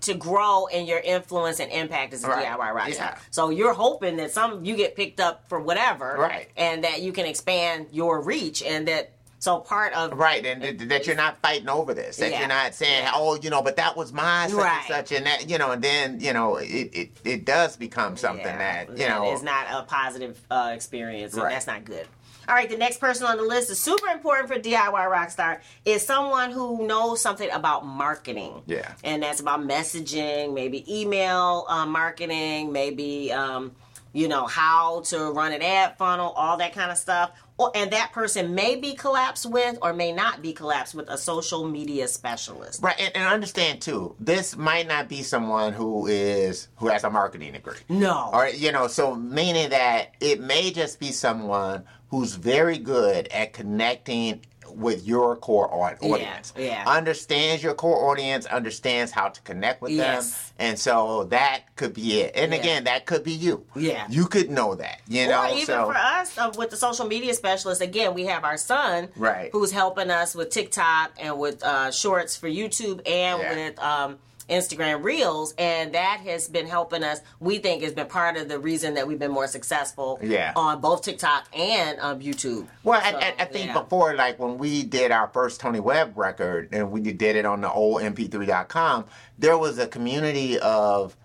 to 0.00 0.14
grow 0.14 0.64
in 0.66 0.86
your 0.86 1.00
influence 1.00 1.60
and 1.60 1.70
impact 1.70 2.14
as 2.14 2.24
a 2.24 2.28
Right. 2.28 2.46
DIY 2.46 2.70
rock. 2.72 2.88
Yeah. 2.88 3.18
So 3.30 3.50
you're 3.50 3.74
hoping 3.74 4.16
that 4.16 4.30
some 4.32 4.64
you 4.64 4.76
get 4.76 4.96
picked 4.96 5.20
up 5.20 5.44
for 5.48 5.60
whatever, 5.60 6.16
Right. 6.18 6.48
And 6.56 6.82
that 6.84 7.02
you 7.02 7.12
can 7.12 7.26
expand 7.26 7.88
your 7.92 8.20
reach, 8.22 8.62
and 8.62 8.88
that 8.88 9.12
so 9.40 9.58
part 9.58 9.92
of 9.94 10.12
Right, 10.16 10.46
and 10.46 10.62
th- 10.62 10.78
that 10.90 11.06
you're 11.08 11.16
not 11.16 11.38
fighting 11.42 11.68
over 11.68 11.92
this. 11.94 12.18
That 12.18 12.30
Yeah. 12.30 12.38
you're 12.40 12.48
not 12.48 12.74
saying, 12.74 13.08
"Oh, 13.12 13.34
you 13.42 13.50
know," 13.50 13.62
but 13.62 13.76
that 13.76 13.96
was 13.96 14.12
my 14.12 14.46
such 14.46 14.56
Right. 14.56 14.78
and 14.88 15.08
such, 15.08 15.16
and 15.16 15.26
that, 15.26 15.50
you 15.50 15.58
know, 15.58 15.72
and 15.72 15.82
then 15.82 16.20
you 16.20 16.32
know, 16.32 16.56
it 16.56 16.66
it, 16.68 17.10
it 17.24 17.44
does 17.44 17.76
become 17.76 18.16
something 18.16 18.44
Yeah, 18.46 18.84
that 18.84 18.96
you 18.98 19.08
know. 19.08 19.32
is 19.32 19.42
not 19.42 19.66
a 19.72 19.82
positive 19.82 20.38
uh, 20.50 20.70
experience, 20.74 21.32
and 21.34 21.42
Right. 21.42 21.52
that's 21.54 21.66
not 21.66 21.84
good. 21.84 22.06
All 22.48 22.54
right, 22.56 22.68
the 22.68 22.76
next 22.76 22.98
person 22.98 23.26
on 23.26 23.36
the 23.36 23.44
list 23.44 23.70
is 23.70 23.78
super 23.78 24.08
important 24.08 24.48
for 24.48 24.58
DIY 24.58 25.04
Rockstar 25.06 25.60
is 25.84 26.04
someone 26.04 26.50
who 26.50 26.84
knows 26.86 27.20
something 27.20 27.48
about 27.50 27.86
marketing. 27.86 28.62
Yeah. 28.66 28.92
and 29.04 29.22
that's 29.22 29.40
about 29.40 29.60
messaging, 29.60 30.52
maybe 30.54 30.84
email 31.00 31.64
uh, 31.68 31.86
marketing, 31.86 32.72
maybe 32.72 33.32
um, 33.32 33.72
you 34.12 34.28
know 34.28 34.46
how 34.46 35.00
to 35.02 35.30
run 35.32 35.52
an 35.52 35.62
ad 35.62 35.96
funnel, 35.96 36.30
all 36.30 36.56
that 36.58 36.72
kind 36.72 36.90
of 36.90 36.96
stuff. 36.96 37.32
Or, 37.58 37.70
and 37.74 37.90
that 37.90 38.12
person 38.12 38.54
may 38.54 38.76
be 38.76 38.94
collapsed 38.94 39.44
with, 39.44 39.76
or 39.82 39.92
may 39.92 40.12
not 40.12 40.40
be 40.40 40.52
collapsed 40.52 40.94
with, 40.94 41.10
a 41.10 41.18
social 41.18 41.68
media 41.68 42.08
specialist. 42.08 42.82
Right, 42.82 42.98
and, 42.98 43.14
and 43.14 43.26
understand 43.26 43.82
too, 43.82 44.16
this 44.18 44.56
might 44.56 44.88
not 44.88 45.08
be 45.08 45.22
someone 45.22 45.72
who 45.72 46.06
is 46.06 46.68
who 46.76 46.88
has 46.88 47.04
a 47.04 47.10
marketing 47.10 47.52
degree. 47.52 47.76
No. 47.88 48.30
Or 48.32 48.48
you 48.48 48.72
know, 48.72 48.86
so 48.86 49.14
meaning 49.14 49.70
that 49.70 50.14
it 50.20 50.40
may 50.40 50.70
just 50.70 50.98
be 50.98 51.12
someone 51.12 51.84
who's 52.08 52.34
very 52.34 52.78
good 52.78 53.28
at 53.28 53.52
connecting 53.52 54.40
with 54.76 55.06
your 55.06 55.36
core 55.36 55.72
au- 55.72 55.96
audience. 56.12 56.52
yeah. 56.56 56.84
Understands 56.86 57.62
your 57.62 57.74
core 57.74 58.10
audience, 58.10 58.46
understands 58.46 59.12
how 59.12 59.28
to 59.28 59.40
connect 59.42 59.82
with 59.82 59.92
Yes. 59.92 60.32
them. 60.32 60.68
And 60.68 60.78
so 60.78 61.24
that 61.24 61.60
could 61.76 61.94
be 61.94 62.20
it. 62.20 62.32
And 62.36 62.52
Yeah. 62.52 62.58
again, 62.60 62.84
that 62.84 63.06
could 63.06 63.24
be 63.24 63.32
you. 63.32 63.64
Yeah. 63.74 64.06
You 64.08 64.26
could 64.26 64.50
know 64.50 64.74
that. 64.74 65.00
You 65.08 65.26
know, 65.28 65.42
or 65.44 65.48
even 65.54 65.66
so 65.66 65.86
for 65.86 65.96
us 65.96 66.36
uh, 66.38 66.52
with 66.56 66.70
the 66.70 66.76
social 66.76 67.06
media 67.06 67.34
specialist, 67.34 67.80
again, 67.80 68.14
we 68.14 68.26
have 68.26 68.44
our 68.44 68.56
son, 68.56 69.08
Right. 69.16 69.50
who's 69.52 69.72
helping 69.72 70.10
us 70.10 70.34
with 70.34 70.50
TikTok 70.50 71.12
and 71.18 71.38
with 71.38 71.62
uh, 71.62 71.90
shorts 71.90 72.36
for 72.36 72.48
YouTube 72.48 73.00
and 73.06 73.40
Yeah. 73.40 73.54
with 73.54 73.78
um, 73.78 74.18
Instagram 74.50 75.02
Reels, 75.04 75.54
and 75.56 75.94
that 75.94 76.20
has 76.24 76.48
been 76.48 76.66
helping 76.66 77.02
us. 77.04 77.20
We 77.38 77.58
think 77.58 77.82
has 77.82 77.92
been 77.94 78.08
part 78.08 78.36
of 78.36 78.48
the 78.48 78.58
reason 78.58 78.94
that 78.94 79.06
we've 79.06 79.18
been 79.18 79.30
more 79.30 79.46
successful 79.46 80.18
Yeah. 80.22 80.52
on 80.56 80.80
both 80.80 81.02
TikTok 81.02 81.46
and 81.56 81.98
um, 82.00 82.20
YouTube. 82.20 82.66
Well, 82.82 83.00
So, 83.00 83.06
I, 83.16 83.20
I, 83.20 83.34
I 83.38 83.44
think 83.46 83.66
yeah. 83.68 83.80
before, 83.80 84.14
like 84.14 84.38
when 84.38 84.58
we 84.58 84.82
did 84.82 85.12
our 85.12 85.28
first 85.28 85.60
Tony 85.60 85.80
Webb 85.80 86.18
record 86.18 86.68
and 86.72 86.90
we 86.90 87.00
did 87.00 87.36
it 87.36 87.46
on 87.46 87.60
the 87.60 87.70
old 87.72 88.02
MP3.com, 88.02 89.06
there 89.38 89.56
was 89.56 89.78
a 89.78 89.86
community 89.86 90.58
of, 90.58 91.16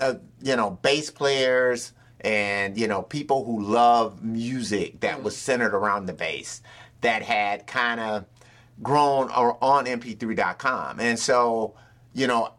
uh, 0.00 0.14
you 0.42 0.56
know, 0.56 0.70
bass 0.82 1.10
players 1.10 1.92
and, 2.22 2.78
you 2.78 2.86
know, 2.88 3.02
people 3.02 3.44
who 3.44 3.62
love 3.62 4.22
music 4.22 5.00
that 5.00 5.22
was 5.22 5.36
centered 5.36 5.74
around 5.74 6.06
the 6.06 6.12
bass 6.12 6.62
that 7.02 7.22
had 7.22 7.66
kind 7.66 8.00
of 8.00 8.24
grown 8.82 9.30
or 9.32 9.62
on 9.62 9.86
MP3.com. 9.86 11.00
And 11.00 11.18
so, 11.18 11.74
you 12.14 12.26
know, 12.26 12.54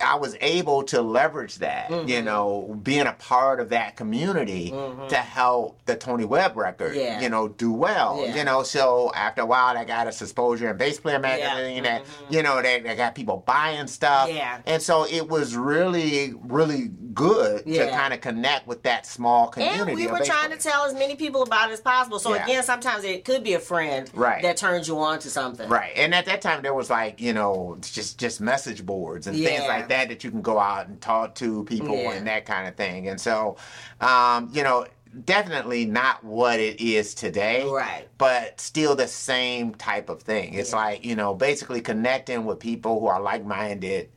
I 0.00 0.16
was 0.16 0.36
able 0.40 0.82
to 0.84 1.00
leverage 1.00 1.56
that, 1.58 1.88
you 1.90 1.96
Mm-hmm. 1.96 2.24
know, 2.24 2.80
being 2.82 3.06
a 3.06 3.12
part 3.12 3.60
of 3.60 3.68
that 3.70 3.96
community 3.96 4.70
to 5.08 5.16
help 5.16 5.80
the 5.86 5.94
Tony 5.96 6.24
Webb 6.24 6.56
record, 6.56 6.96
Yeah. 6.96 7.20
you 7.20 7.28
know, 7.28 7.48
do 7.48 7.72
well. 7.72 8.22
Yeah. 8.24 8.34
You 8.36 8.44
know, 8.44 8.62
so 8.62 9.12
after 9.14 9.42
a 9.42 9.46
while, 9.46 9.76
I 9.76 9.84
got 9.84 10.06
us 10.06 10.20
exposure 10.20 10.70
in 10.70 10.76
Bass 10.76 10.98
Player 10.98 11.18
magazine. 11.18 11.84
That 11.84 12.04
you 12.28 12.42
know, 12.42 12.60
they, 12.60 12.80
they 12.80 12.96
got 12.96 13.14
people 13.14 13.42
buying 13.46 13.86
stuff, 13.86 14.28
Mm-hmm. 14.28 14.36
Yeah. 14.36 14.60
and 14.66 14.82
so 14.82 15.06
it 15.06 15.28
was 15.28 15.54
really, 15.56 16.34
really 16.42 16.90
good 17.14 17.64
to 17.66 17.90
kind 17.90 18.12
of 18.12 18.20
connect 18.20 18.66
with 18.66 18.82
that 18.82 19.06
small 19.06 19.48
community. 19.48 19.80
And 19.92 19.94
we 19.94 20.06
were 20.08 20.24
trying 20.24 20.50
to 20.50 20.56
tell 20.56 20.84
as 20.84 20.94
many 20.94 21.14
people 21.14 21.42
about 21.42 21.70
it 21.70 21.74
as 21.74 21.80
possible. 21.80 22.18
So 22.18 22.34
Yeah. 22.34 22.44
again, 22.44 22.62
sometimes 22.64 23.04
it 23.04 23.24
could 23.24 23.44
be 23.44 23.54
a 23.54 23.60
friend 23.60 24.10
Right. 24.14 24.42
that 24.42 24.56
turns 24.56 24.88
you 24.88 24.98
on 24.98 25.18
to 25.20 25.30
something. 25.30 25.68
Right, 25.68 25.92
and 25.96 26.14
at 26.14 26.24
that 26.26 26.40
time 26.42 26.62
there 26.62 26.74
was 26.74 26.90
like 26.90 27.20
you 27.20 27.32
know 27.32 27.76
just 27.80 28.18
just 28.18 28.40
message 28.40 28.84
boards 28.84 29.26
and 29.26 29.36
things 29.36 29.62
Yeah. 29.62 29.68
Like 29.84 29.88
that 29.98 30.08
that 30.08 30.24
you 30.24 30.30
can 30.30 30.42
go 30.42 30.58
out 30.58 30.88
and 30.88 31.00
talk 31.00 31.34
to 31.36 31.64
people 31.64 31.96
Yeah. 31.96 32.12
and 32.12 32.26
that 32.26 32.44
kind 32.46 32.66
of 32.68 32.74
thing. 32.76 33.08
And 33.08 33.20
so, 33.20 33.56
um, 34.00 34.50
you 34.52 34.62
know, 34.62 34.86
definitely 35.24 35.84
not 35.84 36.24
what 36.24 36.58
it 36.58 36.80
is 36.80 37.14
today, 37.14 37.64
Right. 37.68 38.08
But 38.18 38.60
still 38.60 38.96
the 38.96 39.06
same 39.06 39.74
type 39.74 40.08
of 40.08 40.22
thing. 40.22 40.54
It's 40.54 40.70
Yeah. 40.72 40.76
like 40.76 41.04
you 41.04 41.14
know 41.16 41.34
basically 41.34 41.80
connecting 41.80 42.44
with 42.44 42.58
people 42.58 43.00
who 43.00 43.06
are 43.06 43.20
like 43.20 43.44
minded. 43.44 44.08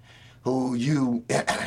Who 0.43 0.75
you 0.88 1.24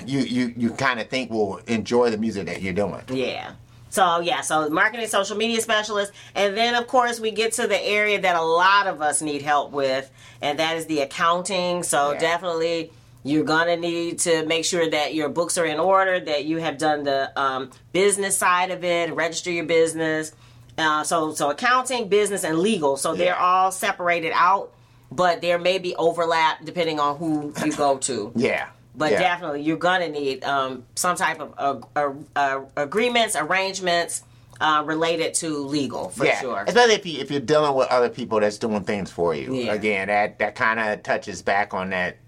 you 0.07 0.21
you 0.21 0.55
you 0.57 0.71
kind 0.71 1.01
of 1.01 1.09
think 1.09 1.31
will 1.31 1.59
enjoy 1.67 2.11
the 2.11 2.17
music 2.19 2.47
that 2.47 2.63
you're 2.63 2.73
doing? 2.73 3.03
Yeah. 3.09 3.53
So 3.91 4.21
yeah, 4.21 4.41
so 4.41 4.69
marketing 4.71 5.09
social 5.09 5.37
media 5.37 5.61
specialist, 5.61 6.13
and 6.37 6.57
then 6.57 6.75
of 6.77 6.87
course 6.87 7.19
we 7.21 7.31
get 7.33 7.53
to 7.55 7.67
the 7.67 7.81
area 7.85 8.21
that 8.21 8.37
a 8.37 8.43
lot 8.43 8.87
of 8.87 9.03
us 9.03 9.21
need 9.21 9.43
help 9.43 9.73
with, 9.73 10.11
and 10.41 10.59
that 10.61 10.77
is 10.77 10.87
the 10.87 11.01
accounting. 11.01 11.83
So 11.83 12.13
Yeah. 12.13 12.19
definitely 12.21 12.93
you're 13.23 13.45
gonna 13.45 13.77
need 13.77 14.21
to 14.21 14.47
make 14.47 14.65
sure 14.65 14.89
that 14.89 15.15
your 15.15 15.29
books 15.29 15.59
are 15.59 15.65
in 15.65 15.79
order, 15.79 16.21
that 16.21 16.45
you 16.47 16.57
have 16.59 16.79
done 16.79 17.05
the 17.05 17.39
um, 17.39 17.71
business 17.93 18.37
side 18.37 18.71
of 18.71 18.83
it, 18.85 19.13
register 19.15 19.51
your 19.51 19.67
business. 19.67 20.33
Uh, 20.79 21.05
so 21.05 21.33
so 21.33 21.51
accounting, 21.51 22.09
business, 22.09 22.45
and 22.45 22.59
legal. 22.59 22.97
So 22.97 23.15
they're 23.15 23.39
all 23.39 23.71
separated 23.71 24.33
out, 24.35 24.73
but 25.13 25.43
there 25.43 25.59
may 25.59 25.79
be 25.79 25.95
overlap 25.97 26.65
depending 26.65 26.99
on 26.99 27.17
who 27.17 27.53
you 27.65 27.73
go 27.73 27.99
to. 27.99 28.33
Yeah, 28.37 28.69
But 28.97 29.13
yeah. 29.13 29.19
definitely, 29.19 29.63
you're 29.63 29.77
gonna 29.77 30.09
need 30.09 30.43
um, 30.45 30.85
some 30.95 31.17
type 31.17 31.41
of 31.41 31.85
uh, 31.95 32.13
uh, 32.35 32.61
agreements, 32.77 33.37
arrangements 33.37 34.23
uh, 34.61 34.83
related 34.87 35.35
to 35.35 35.59
legal 35.67 36.11
for 36.11 36.25
yeah. 36.25 36.41
sure. 36.41 36.65
Especially 36.67 36.95
if, 36.95 37.07
you, 37.07 37.21
if 37.21 37.31
you're 37.31 37.41
dealing 37.41 37.75
with 37.75 37.89
other 37.89 38.09
people 38.09 38.41
that's 38.41 38.59
doing 38.59 38.85
things 38.85 39.11
for 39.11 39.35
you. 39.35 39.55
Yeah. 39.55 39.73
Again, 39.73 40.09
that, 40.09 40.39
that 40.39 40.55
kind 40.55 40.79
of 40.81 41.03
touches 41.03 41.43
back 41.43 41.73
on 41.75 41.91
that 41.91 42.19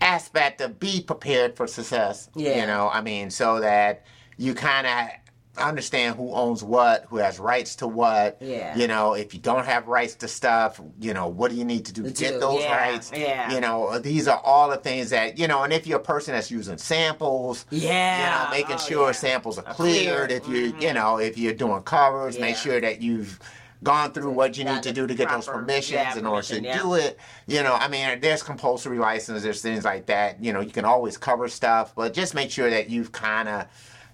aspect 0.00 0.60
of 0.60 0.78
be 0.78 1.00
prepared 1.02 1.56
for 1.56 1.66
success. 1.66 2.28
Yeah. 2.34 2.60
You 2.60 2.66
know, 2.66 2.88
I 2.92 3.00
mean, 3.00 3.30
so 3.30 3.60
that 3.60 4.04
you 4.36 4.54
kind 4.54 4.86
of 4.86 5.08
understand 5.58 6.16
who 6.16 6.32
owns 6.34 6.62
what, 6.62 7.06
who 7.08 7.16
has 7.16 7.38
rights 7.38 7.76
to 7.76 7.86
what. 7.88 8.36
Yeah. 8.42 8.76
You 8.76 8.86
know, 8.86 9.14
if 9.14 9.32
you 9.32 9.40
don't 9.40 9.64
have 9.64 9.88
rights 9.88 10.14
to 10.16 10.28
stuff, 10.28 10.78
you 11.00 11.14
know, 11.14 11.28
what 11.28 11.50
do 11.50 11.56
you 11.56 11.64
need 11.64 11.86
to 11.86 11.92
do 11.94 12.02
to 12.02 12.10
get 12.10 12.40
those 12.40 12.60
yeah, 12.60 12.76
rights? 12.90 13.10
yeah. 13.14 13.50
You 13.54 13.60
know, 13.60 13.98
these 13.98 14.28
are 14.28 14.38
all 14.44 14.68
the 14.68 14.76
things 14.76 15.08
that, 15.10 15.38
you 15.38 15.48
know, 15.48 15.62
and 15.62 15.72
if 15.72 15.86
you're 15.86 15.98
a 15.98 16.02
person 16.02 16.34
that's 16.34 16.50
using 16.50 16.76
samples, 16.76 17.64
Yeah. 17.70 18.18
you 18.18 18.44
know, 18.44 18.50
making 18.50 18.74
Oh, 18.74 18.86
sure 18.86 19.06
yeah. 19.06 19.12
samples 19.12 19.58
are 19.58 19.66
Are 19.66 19.72
cleared. 19.72 20.30
If 20.30 20.46
you, 20.46 20.74
Mhm. 20.74 20.82
you 20.82 20.92
know, 20.92 21.18
if 21.18 21.38
you're 21.38 21.54
doing 21.54 21.82
covers, 21.84 22.36
Yeah. 22.36 22.42
make 22.42 22.56
sure 22.56 22.78
that 22.78 23.00
you've 23.00 23.38
gone 23.82 24.12
through 24.12 24.30
what 24.30 24.56
you 24.56 24.64
need 24.64 24.82
to 24.82 24.92
do 24.92 25.06
to 25.06 25.14
get 25.14 25.28
those 25.28 25.46
permissions 25.46 25.92
yeah, 25.92 26.18
in 26.18 26.26
order 26.26 26.42
to 26.42 26.54
permission, 26.54 26.64
yeah. 26.64 26.82
do 26.82 26.94
it. 26.94 27.18
You 27.46 27.62
know, 27.62 27.74
I 27.74 27.88
mean, 27.88 28.20
there's 28.20 28.42
compulsory 28.42 28.98
licenses, 28.98 29.42
there's 29.42 29.62
things 29.62 29.84
like 29.84 30.06
that. 30.06 30.42
You 30.42 30.52
know, 30.52 30.60
you 30.60 30.70
can 30.70 30.84
always 30.84 31.16
cover 31.16 31.48
stuff, 31.48 31.94
but 31.94 32.12
just 32.12 32.34
make 32.34 32.50
sure 32.50 32.70
that 32.70 32.90
you've 32.90 33.12
kind 33.12 33.48
of, 33.48 33.66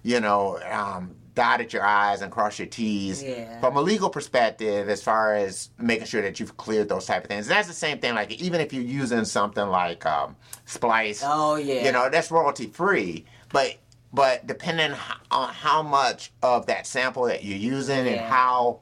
you 0.03 0.19
know, 0.19 0.59
um, 0.69 1.15
dotted 1.35 1.73
your 1.73 1.83
I's 1.83 2.21
and 2.21 2.31
crossed 2.31 2.59
your 2.59 2.67
T's. 2.67 3.23
Yeah. 3.23 3.59
From 3.59 3.75
a 3.77 3.81
legal 3.81 4.09
perspective, 4.09 4.89
as 4.89 5.01
far 5.01 5.33
as 5.33 5.69
making 5.79 6.05
sure 6.05 6.21
that 6.21 6.39
you've 6.39 6.57
cleared 6.57 6.89
those 6.89 7.05
type 7.05 7.23
of 7.23 7.29
things. 7.29 7.47
And 7.47 7.55
that's 7.55 7.67
the 7.67 7.73
same 7.73 7.99
thing, 7.99 8.13
like 8.13 8.31
even 8.31 8.61
if 8.61 8.73
you're 8.73 8.83
using 8.83 9.25
something 9.25 9.67
like 9.67 10.05
um, 10.05 10.35
Splice, 10.65 11.23
Oh 11.25 11.55
yeah. 11.55 11.85
you 11.85 11.91
know 11.91 12.09
that's 12.09 12.29
royalty 12.31 12.67
free 12.67 13.25
but 13.53 13.77
but 14.11 14.45
depending 14.45 14.91
on 15.31 15.53
how 15.53 15.81
much 15.81 16.33
of 16.41 16.65
that 16.65 16.85
sample 16.85 17.23
that 17.23 17.43
you're 17.43 17.57
using 17.57 18.07
and 18.07 18.19
how 18.19 18.81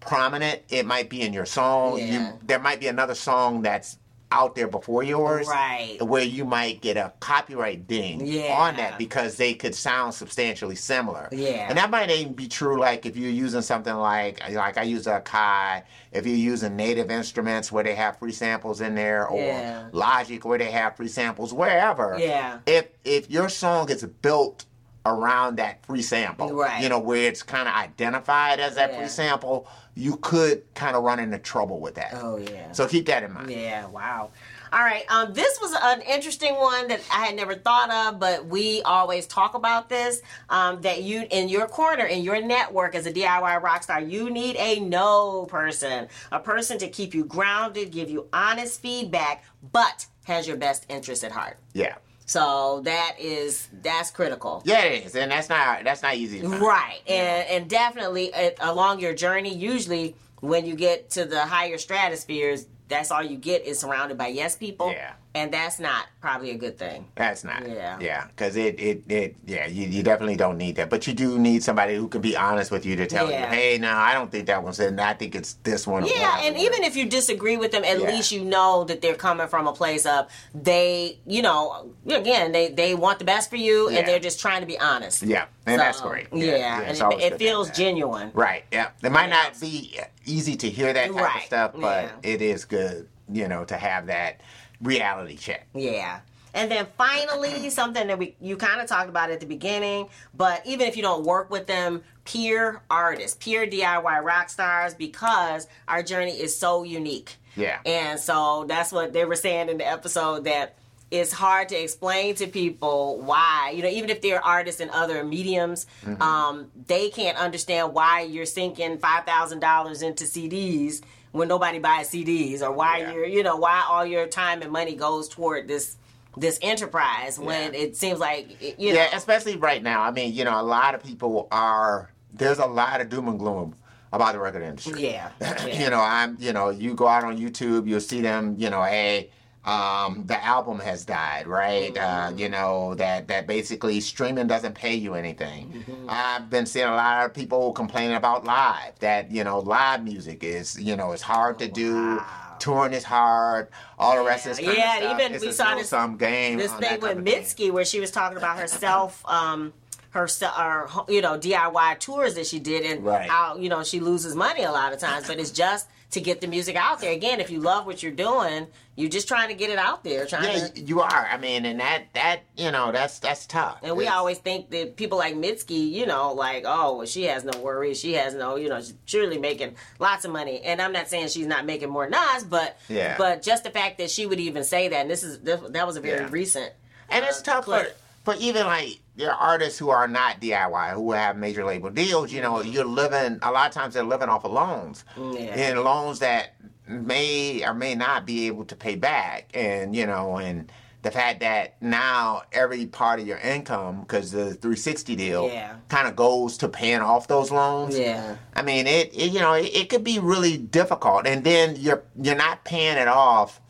prominent 0.00 0.60
it 0.68 0.86
might 0.86 1.08
be 1.10 1.20
in 1.22 1.32
your 1.32 1.46
song 1.46 1.98
Yeah. 1.98 2.04
you 2.32 2.38
there 2.42 2.58
might 2.58 2.80
be 2.80 2.88
another 2.88 3.14
song 3.14 3.62
that's 3.62 3.98
out 4.32 4.54
there 4.54 4.68
before 4.68 5.02
yours 5.02 5.48
Right. 5.48 5.98
where 6.00 6.22
you 6.22 6.44
might 6.44 6.80
get 6.80 6.96
a 6.96 7.12
copyright 7.18 7.88
ding 7.88 8.24
Yeah. 8.24 8.54
on 8.56 8.76
that 8.76 8.96
because 8.96 9.36
they 9.36 9.54
could 9.54 9.74
sound 9.74 10.14
substantially 10.14 10.76
similar 10.76 11.28
Yeah. 11.32 11.66
and 11.68 11.76
that 11.76 11.90
might 11.90 12.08
even 12.10 12.34
be 12.34 12.46
true 12.46 12.78
like 12.78 13.04
if 13.06 13.16
you're 13.16 13.28
using 13.28 13.60
something 13.60 13.94
like 13.94 14.40
like 14.52 14.78
i 14.78 14.82
use 14.84 15.06
Akai 15.06 15.82
if 16.12 16.26
you're 16.26 16.36
using 16.36 16.76
native 16.76 17.10
instruments 17.10 17.72
where 17.72 17.82
they 17.82 17.96
have 17.96 18.18
free 18.20 18.30
samples 18.32 18.80
in 18.80 18.94
there 18.94 19.26
or 19.26 19.42
Yeah. 19.42 19.88
logic 19.90 20.44
where 20.44 20.58
they 20.58 20.70
have 20.70 20.96
free 20.96 21.08
samples 21.08 21.52
wherever 21.52 22.16
Yeah. 22.16 22.58
if 22.66 22.86
if 23.04 23.28
your 23.28 23.48
song 23.48 23.90
is 23.90 24.04
built 24.22 24.64
around 25.06 25.56
that 25.56 25.84
free 25.86 26.02
sample, 26.02 26.52
Right. 26.52 26.82
you 26.82 26.88
know, 26.88 26.98
where 26.98 27.22
it's 27.28 27.42
kind 27.42 27.66
of 27.68 27.74
identified 27.74 28.60
as 28.60 28.74
that 28.74 28.92
Yeah. 28.92 28.98
free 28.98 29.08
sample, 29.08 29.66
you 29.94 30.16
could 30.16 30.62
kind 30.74 30.94
of 30.94 31.02
run 31.02 31.18
into 31.18 31.38
trouble 31.38 31.80
with 31.80 31.94
that. 31.94 32.12
Oh 32.14 32.36
yeah. 32.36 32.72
So 32.72 32.86
keep 32.86 33.06
that 33.06 33.22
in 33.22 33.32
mind. 33.32 33.50
Yeah, 33.50 33.86
wow. 33.86 34.30
All 34.72 34.78
right, 34.80 35.04
um, 35.08 35.32
this 35.34 35.60
was 35.60 35.72
an 35.82 36.00
interesting 36.02 36.54
one 36.54 36.86
that 36.88 37.00
I 37.12 37.24
had 37.26 37.34
never 37.34 37.56
thought 37.56 37.90
of, 37.90 38.20
but 38.20 38.46
we 38.46 38.82
always 38.82 39.26
talk 39.26 39.54
about 39.54 39.88
this. 39.88 40.22
Um, 40.48 40.80
that 40.82 41.02
you, 41.02 41.26
in 41.30 41.48
your 41.48 41.66
corner, 41.66 42.04
in 42.04 42.22
your 42.22 42.40
network 42.40 42.94
as 42.94 43.04
a 43.06 43.12
DIY 43.12 43.56
rock 43.56 43.82
star, 43.82 44.00
you 44.00 44.30
need 44.30 44.54
a 44.56 44.78
no 44.78 45.46
person, 45.46 46.06
a 46.30 46.38
person 46.38 46.78
to 46.78 46.88
keep 46.88 47.14
you 47.14 47.24
grounded, 47.24 47.90
give 47.90 48.10
you 48.10 48.28
honest 48.32 48.80
feedback, 48.80 49.42
but 49.72 50.06
has 50.24 50.46
your 50.46 50.56
best 50.56 50.86
interest 50.88 51.24
at 51.24 51.32
heart. 51.32 51.56
Yeah. 51.72 51.96
So 52.30 52.80
that 52.84 53.16
is 53.18 53.66
that's 53.82 54.12
critical. 54.12 54.62
Yeah, 54.64 54.84
it 54.84 55.04
is, 55.04 55.16
and 55.16 55.32
that's 55.32 55.48
not 55.48 55.82
that's 55.82 56.00
not 56.00 56.14
easy. 56.14 56.40
Right, 56.46 57.00
and 57.08 57.48
and 57.48 57.68
definitely 57.68 58.32
uh, 58.32 58.50
along 58.60 59.00
your 59.00 59.14
journey, 59.14 59.52
usually 59.52 60.14
when 60.38 60.64
you 60.64 60.76
get 60.76 61.10
to 61.10 61.24
the 61.24 61.40
higher 61.40 61.76
stratospheres, 61.76 62.66
that's 62.86 63.10
all 63.10 63.20
you 63.20 63.36
get 63.36 63.64
is 63.64 63.80
surrounded 63.80 64.16
by 64.16 64.28
yes 64.28 64.54
people. 64.54 64.92
Yeah. 64.92 65.14
And 65.34 65.52
that's 65.52 65.78
not 65.78 66.06
probably 66.20 66.50
a 66.50 66.56
good 66.56 66.76
thing. 66.76 67.06
That's 67.14 67.44
not. 67.44 67.68
Yeah. 67.68 67.98
Yeah. 68.00 68.26
Because 68.26 68.56
it, 68.56 68.80
it, 68.80 69.04
it, 69.08 69.36
yeah, 69.46 69.66
you, 69.68 69.86
you 69.86 70.02
definitely 70.02 70.34
don't 70.36 70.58
need 70.58 70.74
that. 70.76 70.90
But 70.90 71.06
you 71.06 71.12
do 71.14 71.38
need 71.38 71.62
somebody 71.62 71.94
who 71.94 72.08
can 72.08 72.20
be 72.20 72.36
honest 72.36 72.70
with 72.72 72.84
you 72.84 72.96
to 72.96 73.06
tell 73.06 73.30
Yeah. 73.30 73.48
you, 73.48 73.56
hey, 73.56 73.78
no, 73.78 73.92
I 73.92 74.12
don't 74.14 74.30
think 74.30 74.46
that 74.46 74.62
one's 74.64 74.80
in. 74.80 74.98
I 74.98 75.14
think 75.14 75.36
it's 75.36 75.54
this 75.62 75.86
one. 75.86 76.04
Yeah, 76.04 76.40
and 76.40 76.56
even 76.58 76.82
if 76.82 76.96
you 76.96 77.06
disagree 77.06 77.56
with 77.56 77.70
them, 77.70 77.84
at 77.84 78.00
Yeah. 78.00 78.08
least 78.08 78.32
you 78.32 78.44
know 78.44 78.82
that 78.84 79.02
they're 79.02 79.14
coming 79.14 79.46
from 79.46 79.68
a 79.68 79.72
place 79.72 80.04
of 80.04 80.26
they, 80.52 81.18
you 81.26 81.42
know, 81.42 81.92
again, 82.08 82.50
they 82.52 82.68
they 82.70 82.94
want 82.96 83.20
the 83.20 83.24
best 83.24 83.50
for 83.50 83.56
you, 83.56 83.88
Yeah. 83.90 83.98
and 84.00 84.08
they're 84.08 84.18
just 84.18 84.40
trying 84.40 84.60
to 84.62 84.66
be 84.66 84.78
honest. 84.80 85.22
Yeah, 85.22 85.44
and 85.64 85.78
So, 85.78 85.84
that's 85.84 86.00
great. 86.00 86.26
Yeah, 86.32 86.80
and 86.82 86.90
it, 86.90 86.96
it 86.96 86.98
good 86.98 87.18
to 87.20 87.28
have 87.30 87.38
feels 87.38 87.70
genuine. 87.70 88.32
Right. 88.34 88.64
Yeah. 88.72 88.90
It 89.02 89.12
might 89.12 89.30
not 89.30 89.60
be 89.60 89.96
easy 90.26 90.56
to 90.56 90.68
hear 90.68 90.92
that 90.92 91.06
type 91.06 91.14
Right, 91.14 91.36
of 91.36 91.42
stuff, 91.44 91.72
but 91.76 92.10
it 92.24 92.42
is 92.42 92.64
good, 92.64 93.08
you 93.32 93.46
know, 93.48 93.64
to 93.64 93.76
have 93.76 94.06
that 94.06 94.40
reality 94.80 95.36
check. 95.36 95.66
Yeah. 95.74 96.20
And 96.52 96.70
then 96.70 96.86
finally, 96.98 97.70
something 97.70 98.06
that 98.08 98.18
we 98.18 98.34
you 98.40 98.56
kind 98.56 98.80
of 98.80 98.88
talked 98.88 99.08
about 99.08 99.30
at 99.30 99.40
the 99.40 99.46
beginning, 99.46 100.08
but 100.34 100.66
even 100.66 100.86
if 100.88 100.96
you 100.96 101.02
don't 101.02 101.24
work 101.24 101.50
with 101.50 101.66
them, 101.66 102.02
peer 102.24 102.82
artists, 102.90 103.36
peer 103.42 103.66
DIY 103.66 104.22
rock 104.24 104.48
stars, 104.50 104.94
because 104.94 105.66
our 105.86 106.02
journey 106.02 106.32
is 106.32 106.56
so 106.58 106.82
unique. 106.82 107.36
Yeah. 107.56 107.78
And 107.86 108.18
so 108.18 108.64
that's 108.68 108.90
what 108.92 109.12
they 109.12 109.24
were 109.24 109.36
saying 109.36 109.68
in 109.68 109.78
the 109.78 109.86
episode 109.88 110.44
that 110.44 110.76
it's 111.10 111.32
hard 111.32 111.68
to 111.70 111.76
explain 111.76 112.36
to 112.36 112.46
people 112.46 113.18
why, 113.20 113.72
you 113.74 113.82
know, 113.82 113.88
even 113.88 114.10
if 114.10 114.20
they're 114.22 114.44
artists 114.44 114.80
in 114.80 114.88
other 114.90 115.24
mediums, 115.24 115.86
Mm-hmm. 116.04 116.22
um, 116.22 116.70
they 116.86 117.10
can't 117.10 117.36
understand 117.36 117.92
why 117.94 118.20
you're 118.22 118.46
sinking 118.46 118.98
$5,000 118.98 120.02
into 120.02 120.24
CDs 120.24 121.00
when 121.32 121.48
nobody 121.48 121.78
buys 121.78 122.10
CDs 122.10 122.62
or 122.62 122.72
why 122.72 122.98
Yeah. 122.98 123.12
you're, 123.12 123.26
you 123.26 123.42
know, 123.42 123.56
why 123.56 123.84
all 123.88 124.04
your 124.04 124.26
time 124.26 124.62
and 124.62 124.70
money 124.72 124.94
goes 124.96 125.28
toward 125.28 125.68
this 125.68 125.96
this 126.36 126.58
enterprise 126.62 127.38
when 127.40 127.72
Yeah. 127.74 127.80
it 127.80 127.96
seems 127.96 128.20
like 128.20 128.56
you 128.78 128.90
know 128.94 129.00
Yeah, 129.00 129.08
especially 129.16 129.56
right 129.56 129.82
now. 129.82 130.02
I 130.02 130.10
mean, 130.12 130.32
you 130.32 130.44
know, 130.44 130.60
a 130.60 130.62
lot 130.62 130.94
of 130.94 131.02
people 131.02 131.48
are. 131.50 132.10
There's 132.32 132.58
a 132.60 132.66
lot 132.66 133.00
of 133.00 133.08
doom 133.08 133.26
and 133.26 133.36
gloom 133.38 133.74
about 134.12 134.34
the 134.34 134.38
record 134.38 134.62
industry. 134.62 135.02
Yeah, 135.10 135.30
yeah. 135.40 135.66
you 135.66 135.90
know, 135.90 136.00
I'm. 136.00 136.36
You 136.38 136.52
know, 136.52 136.70
you 136.70 136.94
go 136.94 137.08
out 137.08 137.24
on 137.24 137.36
YouTube, 137.36 137.88
you'll 137.88 138.00
see 138.00 138.20
them. 138.20 138.54
You 138.58 138.70
know, 138.70 138.82
hey. 138.84 139.30
Um, 139.64 140.24
the 140.26 140.42
album 140.42 140.78
has 140.78 141.04
died, 141.04 141.46
right? 141.46 141.92
Mm-hmm. 141.94 142.34
Uh, 142.34 142.36
you 142.38 142.48
know 142.48 142.94
that 142.94 143.28
that 143.28 143.46
basically 143.46 144.00
streaming 144.00 144.46
doesn't 144.46 144.74
pay 144.74 144.94
you 144.94 145.14
anything. 145.14 145.84
Mm-hmm. 145.86 146.06
I've 146.08 146.48
been 146.48 146.64
seeing 146.64 146.86
a 146.86 146.94
lot 146.94 147.26
of 147.26 147.34
people 147.34 147.72
complaining 147.72 148.16
about 148.16 148.44
live. 148.44 148.98
That 149.00 149.30
you 149.30 149.44
know, 149.44 149.58
live 149.58 150.02
music 150.02 150.42
is 150.42 150.80
you 150.80 150.96
know 150.96 151.12
it's 151.12 151.22
hard 151.22 151.58
to 151.58 151.68
do. 151.68 151.96
Oh, 151.96 152.16
Wow. 152.16 152.56
Touring 152.58 152.92
is 152.92 153.04
hard. 153.04 153.68
All 153.98 154.16
the 154.16 154.22
rest 154.22 154.44
of 154.44 154.54
this 154.58 154.66
kind 154.66 154.76
Yeah, 154.76 155.14
even 155.14 155.32
It's 155.34 155.42
we 155.42 155.50
saw 155.50 155.74
this- 155.76 155.88
sum 155.88 156.18
game. 156.18 156.58
this 156.58 156.70
thing 156.74 157.00
with. 157.00 157.16
Mitski 157.16 157.70
where 157.70 157.86
she 157.86 158.00
was 158.00 158.10
talking 158.10 158.36
about 158.36 158.58
herself, 158.58 159.22
um, 159.26 159.72
herself, 160.10 160.58
or 160.58 160.90
you 161.10 161.22
know, 161.22 161.38
DIY 161.38 161.98
tours 162.00 162.34
that 162.34 162.46
she 162.46 162.58
did, 162.58 162.84
and 162.84 163.02
Right. 163.04 163.30
how 163.30 163.56
you 163.56 163.68
know 163.70 163.82
she 163.82 163.98
loses 164.00 164.34
money 164.34 164.62
a 164.64 164.72
lot 164.72 164.92
of 164.92 164.98
times, 164.98 165.26
but 165.26 165.38
it's 165.38 165.50
just 165.50 165.86
to 166.12 166.20
get 166.20 166.40
the 166.40 166.46
music 166.46 166.74
out 166.76 167.00
there. 167.00 167.12
Again, 167.12 167.38
if 167.40 167.50
you 167.50 167.60
love 167.60 167.86
what 167.86 168.02
you're 168.02 168.10
doing, 168.12 168.66
you're 168.96 169.08
just 169.08 169.28
trying 169.28 169.48
to 169.48 169.54
get 169.54 169.70
it 169.70 169.78
out 169.78 170.02
there, 170.02 170.26
trying 170.26 170.44
Yeah, 170.58 170.66
to. 170.66 170.80
you 170.80 171.00
are. 171.00 171.28
I 171.30 171.36
mean, 171.38 171.64
and 171.64 171.78
that 171.80 172.04
that 172.14 172.40
you 172.56 172.70
know 172.72 172.90
that's 172.92 173.18
that's 173.20 173.46
tough. 173.46 173.78
And 173.82 173.96
we 173.96 174.08
always 174.08 174.38
think 174.38 174.70
that 174.70 174.96
people 174.96 175.18
like 175.18 175.34
Mitski, 175.36 175.90
you 175.90 176.06
know, 176.06 176.32
like, 176.32 176.64
oh, 176.66 176.96
well, 176.98 177.06
she 177.06 177.24
has 177.24 177.44
no 177.44 177.58
worries. 177.60 178.00
She 178.00 178.14
has 178.14 178.34
no, 178.34 178.56
you 178.56 178.68
know, 178.68 178.78
she's 178.80 178.94
surely 179.06 179.38
making 179.38 179.76
lots 179.98 180.24
of 180.24 180.32
money. 180.32 180.60
And 180.62 180.82
I'm 180.82 180.92
not 180.92 181.08
saying 181.08 181.28
she's 181.28 181.46
not 181.46 181.64
making 181.64 181.90
more 181.90 182.08
us, 182.12 182.42
but 182.44 182.76
Yeah. 182.88 183.14
but 183.16 183.42
just 183.42 183.62
the 183.64 183.70
fact 183.70 183.98
that 183.98 184.10
she 184.10 184.26
would 184.26 184.40
even 184.40 184.64
say 184.64 184.88
that, 184.88 184.96
and 185.02 185.10
this 185.10 185.22
is 185.22 185.38
this, 185.40 185.60
that 185.70 185.86
was 185.86 185.96
a 185.96 186.00
very 186.00 186.20
Yeah. 186.24 186.28
recent. 186.30 186.72
and 187.08 187.24
it's 187.24 187.40
uh, 187.40 187.44
tough 187.44 187.64
for 187.66 187.80
clip. 187.82 187.98
for 188.24 188.34
even 188.38 188.66
like 188.66 188.98
there 189.20 189.32
are 189.32 189.50
artists 189.52 189.78
who 189.78 189.90
are 189.90 190.08
not 190.08 190.40
DIY 190.40 190.92
who 190.94 191.12
have 191.12 191.36
major 191.36 191.64
label 191.64 191.90
deals. 191.90 192.32
You 192.32 192.40
know, 192.42 192.62
you're 192.62 192.84
living 192.84 193.38
a 193.42 193.50
lot 193.52 193.68
of 193.68 193.72
times 193.74 193.94
they're 193.94 194.02
living 194.02 194.28
off 194.28 194.44
of 194.44 194.52
loans 194.52 195.04
Mm-hmm. 195.16 195.36
Yeah. 195.36 195.42
and 195.70 195.80
loans 195.84 196.18
that 196.20 196.56
may 196.88 197.64
or 197.64 197.74
may 197.74 197.94
not 197.94 198.26
be 198.26 198.46
able 198.48 198.64
to 198.64 198.76
pay 198.76 198.96
back, 198.96 199.50
and 199.54 199.94
you 199.94 200.06
know, 200.06 200.38
and 200.38 200.70
the 201.02 201.10
fact 201.10 201.40
that 201.40 201.80
now 201.80 202.42
every 202.52 202.84
part 202.86 203.20
of 203.20 203.26
your 203.26 203.38
income 203.38 204.00
because 204.02 204.32
the 204.32 204.54
360 204.54 205.16
deal 205.16 205.48
Yeah. 205.48 205.76
kind 205.88 206.06
of 206.08 206.14
goes 206.16 206.58
to 206.58 206.68
paying 206.68 207.00
off 207.00 207.26
those 207.28 207.50
loans. 207.50 207.96
Yeah. 207.98 208.36
I 208.54 208.62
mean, 208.62 208.86
it, 208.86 209.14
it 209.14 209.32
you 209.32 209.40
know 209.40 209.52
it, 209.54 209.66
it 209.74 209.88
could 209.88 210.04
be 210.04 210.18
really 210.18 210.56
difficult, 210.58 211.26
and 211.26 211.44
then 211.44 211.76
you're 211.76 212.02
you're 212.20 212.34
not 212.36 212.64
paying 212.64 212.96
it 212.98 213.08
off 213.08 213.60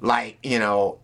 like 0.00 0.38
you 0.42 0.58
know 0.58 0.98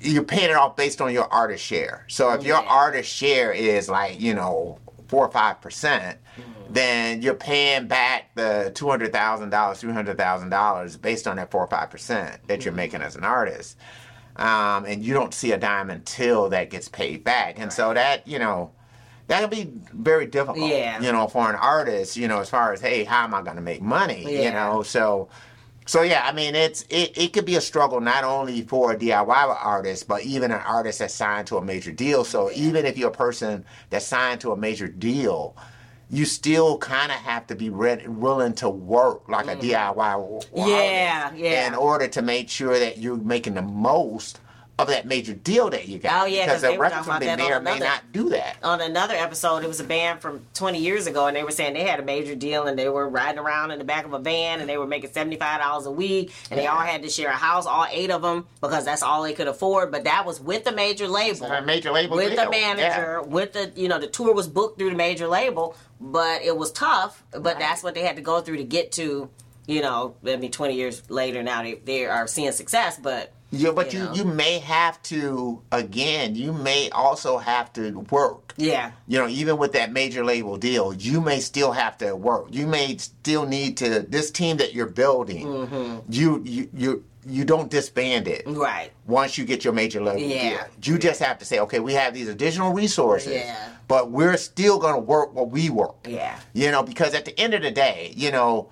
you're 0.00 0.22
paying 0.24 0.50
it 0.50 0.56
off 0.56 0.76
based 0.76 1.00
on 1.00 1.12
your 1.12 1.32
artist 1.32 1.64
share. 1.64 2.04
So 2.08 2.32
if 2.32 2.44
your 2.44 2.56
artist 2.56 3.12
share 3.12 3.52
is 3.52 3.88
like 3.88 4.20
you 4.20 4.34
know 4.34 4.78
four 5.08 5.26
or 5.26 5.30
five 5.30 5.60
percent, 5.60 6.18
Mm-hmm. 6.38 6.72
then 6.72 7.20
you're 7.20 7.34
paying 7.34 7.86
back 7.86 8.34
the 8.34 8.72
two 8.74 8.88
hundred 8.88 9.12
thousand 9.12 9.50
dollars, 9.50 9.80
three 9.80 9.92
hundred 9.92 10.16
thousand 10.16 10.48
dollars 10.48 10.96
based 10.96 11.26
on 11.28 11.36
that 11.36 11.50
four 11.50 11.62
or 11.62 11.66
five 11.66 11.90
percent 11.90 12.40
that 12.46 12.60
Mm-hmm. 12.60 12.64
you're 12.64 12.74
making 12.74 13.02
as 13.02 13.16
an 13.16 13.24
artist. 13.24 13.76
Um, 14.36 14.86
and 14.86 15.04
you 15.04 15.12
don't 15.12 15.34
see 15.34 15.52
a 15.52 15.58
dime 15.58 15.90
until 15.90 16.48
that 16.48 16.70
gets 16.70 16.88
paid 16.88 17.22
back, 17.22 17.58
and 17.58 17.70
so 17.70 17.92
that 17.92 18.26
you 18.26 18.38
know 18.38 18.70
that 19.26 19.40
can 19.40 19.50
be 19.50 19.70
very 19.92 20.24
difficult. 20.26 20.66
Yeah. 20.70 21.00
You 21.02 21.12
know, 21.12 21.28
for 21.28 21.50
an 21.50 21.56
artist, 21.56 22.16
you 22.16 22.28
know, 22.28 22.40
as 22.40 22.48
far 22.48 22.72
as 22.72 22.80
hey, 22.80 23.04
how 23.04 23.24
am 23.24 23.34
I 23.34 23.42
going 23.42 23.56
to 23.56 23.62
make 23.62 23.82
money? 23.82 24.24
Yeah. 24.26 24.40
You 24.44 24.50
know, 24.52 24.82
so. 24.82 25.28
So 25.92 26.00
yeah, 26.00 26.22
I 26.24 26.32
mean 26.32 26.54
it's 26.54 26.86
it, 26.88 27.18
it 27.18 27.34
could 27.34 27.44
be 27.44 27.56
a 27.56 27.60
struggle 27.60 28.00
not 28.00 28.24
only 28.24 28.62
for 28.62 28.92
a 28.92 28.96
DIY 28.96 29.28
artist, 29.62 30.08
but 30.08 30.22
even 30.22 30.50
an 30.50 30.60
artist 30.60 31.00
that's 31.00 31.12
signed 31.12 31.46
to 31.48 31.58
a 31.58 31.62
major 31.62 31.92
deal. 31.92 32.24
So 32.24 32.50
even 32.52 32.86
if 32.86 32.96
you're 32.96 33.10
a 33.10 33.12
person 33.12 33.66
that's 33.90 34.06
signed 34.06 34.40
to 34.40 34.52
a 34.52 34.56
major 34.56 34.88
deal, 34.88 35.54
you 36.08 36.24
still 36.24 36.78
kind 36.78 37.12
of 37.12 37.18
have 37.18 37.46
to 37.48 37.54
be 37.54 37.68
ready, 37.68 38.08
willing 38.08 38.54
to 38.54 38.70
work 38.70 39.28
like 39.28 39.48
a 39.48 39.54
DIY 39.54 39.98
artist 39.98 40.50
Mm. 40.54 40.66
Yeah, 40.66 41.34
yeah. 41.34 41.66
in 41.66 41.74
order 41.74 42.08
to 42.08 42.22
make 42.22 42.48
sure 42.48 42.78
that 42.78 42.96
you're 42.96 43.16
making 43.16 43.52
the 43.52 43.60
most 43.60 44.40
of 44.82 44.88
that 44.94 45.06
major 45.06 45.32
deal 45.34 45.70
that 45.70 45.88
you 45.88 45.98
got. 45.98 46.22
Oh, 46.22 46.26
yeah, 46.26 46.46
'cause 46.46 46.60
because 46.60 46.62
they 46.62 46.72
the 46.74 46.78
record 46.80 47.04
company 47.04 47.36
may 47.36 47.52
or 47.52 47.60
may 47.60 47.78
not 47.78 48.00
do 48.12 48.28
that. 48.30 48.56
on 48.62 48.80
another 48.80 49.14
episode, 49.14 49.62
it 49.64 49.68
was 49.68 49.80
a 49.80 49.84
band 49.84 50.20
from 50.20 50.44
20 50.54 50.78
years 50.78 51.06
ago, 51.06 51.26
and 51.26 51.36
they 51.36 51.42
were 51.42 51.50
saying 51.50 51.74
they 51.74 51.84
had 51.84 52.00
a 52.00 52.02
major 52.02 52.34
deal, 52.34 52.66
and 52.66 52.78
they 52.78 52.88
were 52.88 53.08
riding 53.08 53.38
around 53.38 53.70
in 53.70 53.78
the 53.78 53.84
back 53.84 54.04
of 54.04 54.12
a 54.12 54.18
van, 54.18 54.60
and 54.60 54.68
they 54.68 54.76
were 54.78 54.86
making 54.86 55.10
$75 55.10 55.86
a 55.86 55.90
week, 55.90 56.32
and 56.50 56.58
they 56.60 56.66
all 56.66 56.80
had 56.80 57.02
to 57.02 57.08
share 57.08 57.30
a 57.30 57.32
house, 57.36 57.66
all 57.66 57.86
eight 57.90 58.10
of 58.10 58.22
them, 58.22 58.46
because 58.60 58.84
that's 58.84 59.02
all 59.02 59.22
they 59.22 59.32
could 59.32 59.48
afford. 59.48 59.90
But 59.90 60.04
that 60.04 60.24
was 60.26 60.40
with 60.40 60.64
the 60.64 60.72
major 60.72 61.08
label, 61.08 61.46
A 61.46 61.62
major 61.62 61.90
label 61.92 62.16
with 62.16 62.34
deal. 62.34 62.44
the 62.44 62.50
manager, 62.50 63.22
with 63.22 63.52
the 63.52 63.72
you 63.74 63.88
know 63.88 63.98
the 63.98 64.06
tour 64.06 64.32
was 64.34 64.48
booked 64.48 64.78
through 64.78 64.90
the 64.90 64.96
major 64.96 65.26
label, 65.28 65.74
but 66.00 66.42
it 66.42 66.56
was 66.56 66.72
tough. 66.72 67.22
But 67.30 67.44
Right. 67.44 67.58
that's 67.58 67.82
what 67.82 67.94
they 67.94 68.02
had 68.02 68.16
to 68.16 68.22
go 68.22 68.40
through 68.40 68.56
to 68.58 68.64
get 68.64 68.92
to. 68.92 69.28
You 69.66 69.80
know, 69.82 70.16
I 70.26 70.36
mean, 70.36 70.50
20 70.50 70.74
years 70.74 71.02
later 71.10 71.42
now 71.42 71.62
they, 71.62 71.74
they 71.74 72.06
are 72.06 72.26
seeing 72.26 72.50
success, 72.52 72.98
but 73.00 73.32
Yeah, 73.52 73.70
but 73.70 73.92
you 73.92 74.00
you, 74.00 74.04
know. 74.06 74.14
you 74.14 74.24
may 74.24 74.58
have 74.58 75.00
to 75.04 75.62
again. 75.70 76.34
You 76.34 76.52
may 76.52 76.90
also 76.90 77.38
have 77.38 77.72
to 77.74 78.00
work. 78.10 78.54
yeah, 78.56 78.90
You 79.06 79.18
know, 79.20 79.28
even 79.28 79.58
with 79.58 79.72
that 79.72 79.92
major 79.92 80.24
label 80.24 80.56
deal, 80.56 80.92
you 80.92 81.20
may 81.20 81.38
still 81.40 81.70
have 81.72 81.96
to 81.98 82.16
work. 82.16 82.46
You 82.50 82.66
may 82.66 82.96
still 82.96 83.46
need 83.46 83.76
to. 83.78 84.00
This 84.00 84.30
team 84.32 84.56
that 84.56 84.74
you're 84.74 84.88
building, 84.88 85.46
Mm-hmm. 85.46 85.98
you 86.12 86.42
you 86.44 86.68
you 86.74 87.04
you 87.24 87.44
don't 87.44 87.70
disband 87.70 88.26
it 88.26 88.42
right. 88.48 88.90
once 89.06 89.38
you 89.38 89.44
get 89.44 89.62
your 89.64 89.72
major 89.72 90.02
label 90.02 90.20
Yeah. 90.20 90.66
deal. 90.82 90.92
You 90.94 90.98
just 90.98 91.20
have 91.22 91.38
to 91.38 91.44
say, 91.44 91.60
okay, 91.60 91.78
we 91.78 91.92
have 91.94 92.14
these 92.14 92.26
additional 92.26 92.72
resources, 92.72 93.32
Yeah. 93.44 93.68
but 93.86 94.10
we're 94.10 94.36
still 94.36 94.80
going 94.80 94.94
to 94.94 95.00
work 95.00 95.32
what 95.32 95.48
we 95.50 95.70
work. 95.70 95.94
Yeah. 96.08 96.36
You 96.52 96.72
know, 96.72 96.82
because 96.82 97.14
at 97.14 97.24
the 97.24 97.38
end 97.38 97.54
of 97.54 97.62
the 97.62 97.70
day, 97.70 98.12
you 98.16 98.32
know, 98.32 98.70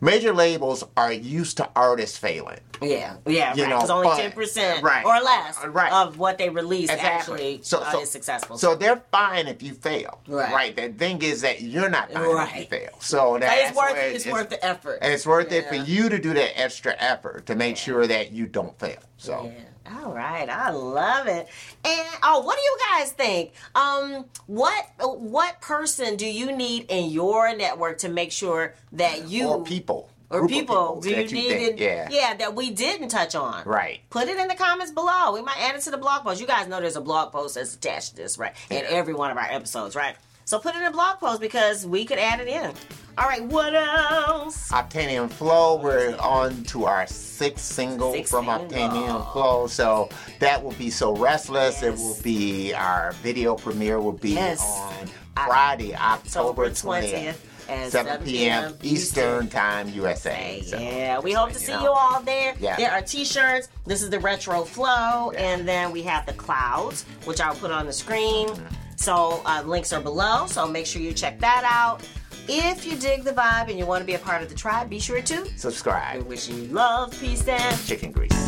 major 0.00 0.32
labels 0.32 0.84
are 0.96 1.12
used 1.12 1.56
to 1.56 1.68
artists 1.74 2.18
failing. 2.18 2.60
Yeah, 2.80 3.16
yeah, 3.26 3.54
You 3.54 3.62
right. 3.64 3.70
know, 3.70 3.76
Because 3.76 3.90
only 3.90 4.16
ten 4.16 4.32
percent 4.32 4.82
right, 4.82 5.04
or 5.04 5.20
less 5.20 5.62
uh, 5.62 5.68
right. 5.68 5.92
of 5.92 6.18
what 6.18 6.38
they 6.38 6.48
release 6.48 6.90
Exactly. 6.90 7.08
actually 7.08 7.60
So- 7.62 7.82
uh, 7.82 8.00
is 8.00 8.10
successful. 8.10 8.58
So 8.58 8.74
they're 8.74 9.02
fine 9.10 9.46
if 9.48 9.62
you 9.62 9.74
fail. 9.74 10.20
Right. 10.28 10.74
The 10.74 10.88
thing 10.90 11.22
is 11.22 11.40
that 11.42 11.60
you're 11.60 11.88
not 11.90 12.12
fine 12.12 12.48
if 12.48 12.56
you 12.56 12.64
fail. 12.66 12.90
So 13.00 13.38
that's 13.40 13.70
it's 13.70 13.76
worth 13.76 13.92
where 13.92 14.10
it's, 14.10 14.26
worth 14.26 14.50
the 14.50 14.64
effort. 14.64 14.98
and 15.02 15.12
it's 15.12 15.26
worth 15.26 15.52
it 15.52 15.68
for 15.68 15.74
you 15.76 16.08
to 16.08 16.18
do 16.18 16.34
that 16.34 16.58
extra 16.60 16.94
effort 16.98 17.46
to 17.46 17.54
make 17.54 17.76
sure 17.76 18.06
that 18.06 18.32
you 18.32 18.46
don't 18.46 18.78
fail. 18.78 18.98
So 19.16 19.44
Yeah. 19.54 19.64
All 20.04 20.12
right, 20.12 20.48
I 20.50 20.68
love 20.70 21.28
it. 21.28 21.48
And 21.82 22.06
oh, 22.22 22.40
what 22.40 22.56
do 22.56 22.62
you 22.62 22.78
guys 22.92 23.10
think? 23.12 23.52
Um, 23.74 24.26
what 24.46 24.84
what 24.98 25.62
person 25.62 26.16
do 26.16 26.26
you 26.26 26.54
need 26.54 26.86
in 26.90 27.10
your 27.10 27.56
network 27.56 27.96
to 27.98 28.10
make 28.10 28.30
sure 28.30 28.74
that 28.92 29.28
you 29.28 29.48
or 29.48 29.64
people. 29.64 30.10
Or 30.30 30.44
of 30.44 30.48
people, 30.50 31.00
do 31.00 31.10
you 31.10 31.16
need 31.16 31.30
think- 31.30 31.62
it? 31.62 31.78
Yeah. 31.78 32.08
yeah, 32.10 32.34
that 32.34 32.54
we 32.54 32.70
didn't 32.70 33.08
touch 33.08 33.34
on. 33.34 33.64
Right. 33.64 34.00
Put 34.10 34.28
it 34.28 34.36
in 34.38 34.48
the 34.48 34.54
comments 34.54 34.92
below. 34.92 35.32
We 35.32 35.42
might 35.42 35.58
add 35.60 35.74
it 35.76 35.82
to 35.82 35.90
the 35.90 35.96
blog 35.98 36.22
post. 36.24 36.40
You 36.40 36.46
guys 36.46 36.66
know 36.68 36.80
there's 36.80 36.96
a 36.96 37.00
blog 37.00 37.32
post 37.32 37.54
that's 37.54 37.74
attached 37.74 38.10
to 38.10 38.16
this, 38.16 38.36
right? 38.38 38.54
In 38.70 38.84
every 38.88 39.14
one 39.14 39.30
of 39.30 39.36
our 39.36 39.48
episodes, 39.50 39.96
right? 39.96 40.16
So 40.44 40.58
put 40.58 40.74
it 40.74 40.78
in 40.78 40.84
a 40.86 40.90
blog 40.90 41.18
post 41.18 41.40
because 41.42 41.86
we 41.86 42.06
could 42.06 42.18
add 42.18 42.40
it 42.40 42.48
in. 42.48 42.72
All 43.18 43.26
right, 43.26 43.44
what 43.44 43.74
else? 43.74 44.70
Obtanium 44.70 45.30
Flow, 45.30 45.76
we're 45.82 46.16
on 46.18 46.62
to 46.64 46.84
our 46.86 47.06
sixth 47.06 47.64
single 47.64 48.12
from 48.24 48.46
single. 48.46 48.68
Obtanium 48.68 49.32
Flow. 49.32 49.66
So 49.66 50.08
that 50.38 50.62
will 50.64 50.72
be 50.72 50.88
So 50.88 51.14
Restless. 51.16 51.82
It 51.82 51.94
will 51.96 52.16
be 52.22 52.72
our 52.72 53.12
video 53.22 53.56
premiere 53.56 54.00
will 54.00 54.12
be 54.12 54.30
Yes. 54.30 54.62
on 54.62 55.10
Friday, 55.46 55.94
October 55.94 56.64
October 56.66 56.70
20th. 56.70 57.36
At 57.68 57.92
7 57.92 58.24
p.m. 58.24 58.74
Eastern 58.82 59.48
Time, 59.48 59.88
USA. 59.90 60.62
So, 60.62 60.78
yeah, 60.78 61.18
we 61.20 61.32
hope 61.32 61.52
to 61.52 61.58
see 61.58 61.72
know. 61.72 61.82
you 61.82 61.90
all 61.90 62.20
there. 62.22 62.54
Yeah. 62.60 62.76
There 62.76 62.90
are 62.90 63.02
t-shirts. 63.02 63.68
This 63.86 64.02
is 64.02 64.10
the 64.10 64.20
retro 64.20 64.62
flow, 64.64 65.32
Yeah. 65.32 65.38
and 65.54 65.68
then 65.68 65.92
we 65.92 66.02
have 66.02 66.26
the 66.26 66.32
clouds, 66.32 67.04
which 67.24 67.40
I'll 67.40 67.54
put 67.54 67.70
on 67.70 67.86
the 67.86 67.92
screen. 67.92 68.48
Mm-hmm. 68.48 68.74
So 68.96 69.42
uh, 69.46 69.62
links 69.64 69.92
are 69.92 70.00
below. 70.00 70.46
So 70.46 70.66
make 70.66 70.86
sure 70.86 71.00
you 71.00 71.12
check 71.12 71.38
that 71.40 71.62
out. 71.64 72.02
If 72.48 72.86
you 72.86 72.96
dig 72.96 73.24
the 73.24 73.32
vibe 73.32 73.68
and 73.68 73.78
you 73.78 73.84
want 73.86 74.00
to 74.00 74.06
be 74.06 74.14
a 74.14 74.18
part 74.18 74.42
of 74.42 74.48
the 74.48 74.54
tribe, 74.54 74.88
be 74.88 74.98
sure 74.98 75.20
to. 75.20 75.44
Subscribe. 75.58 76.22
We're 76.22 76.28
wishing 76.30 76.62
you 76.62 76.68
love, 76.68 77.18
peace, 77.20 77.46
and 77.46 77.86
Chicken 77.86 78.10
grease. 78.10 78.47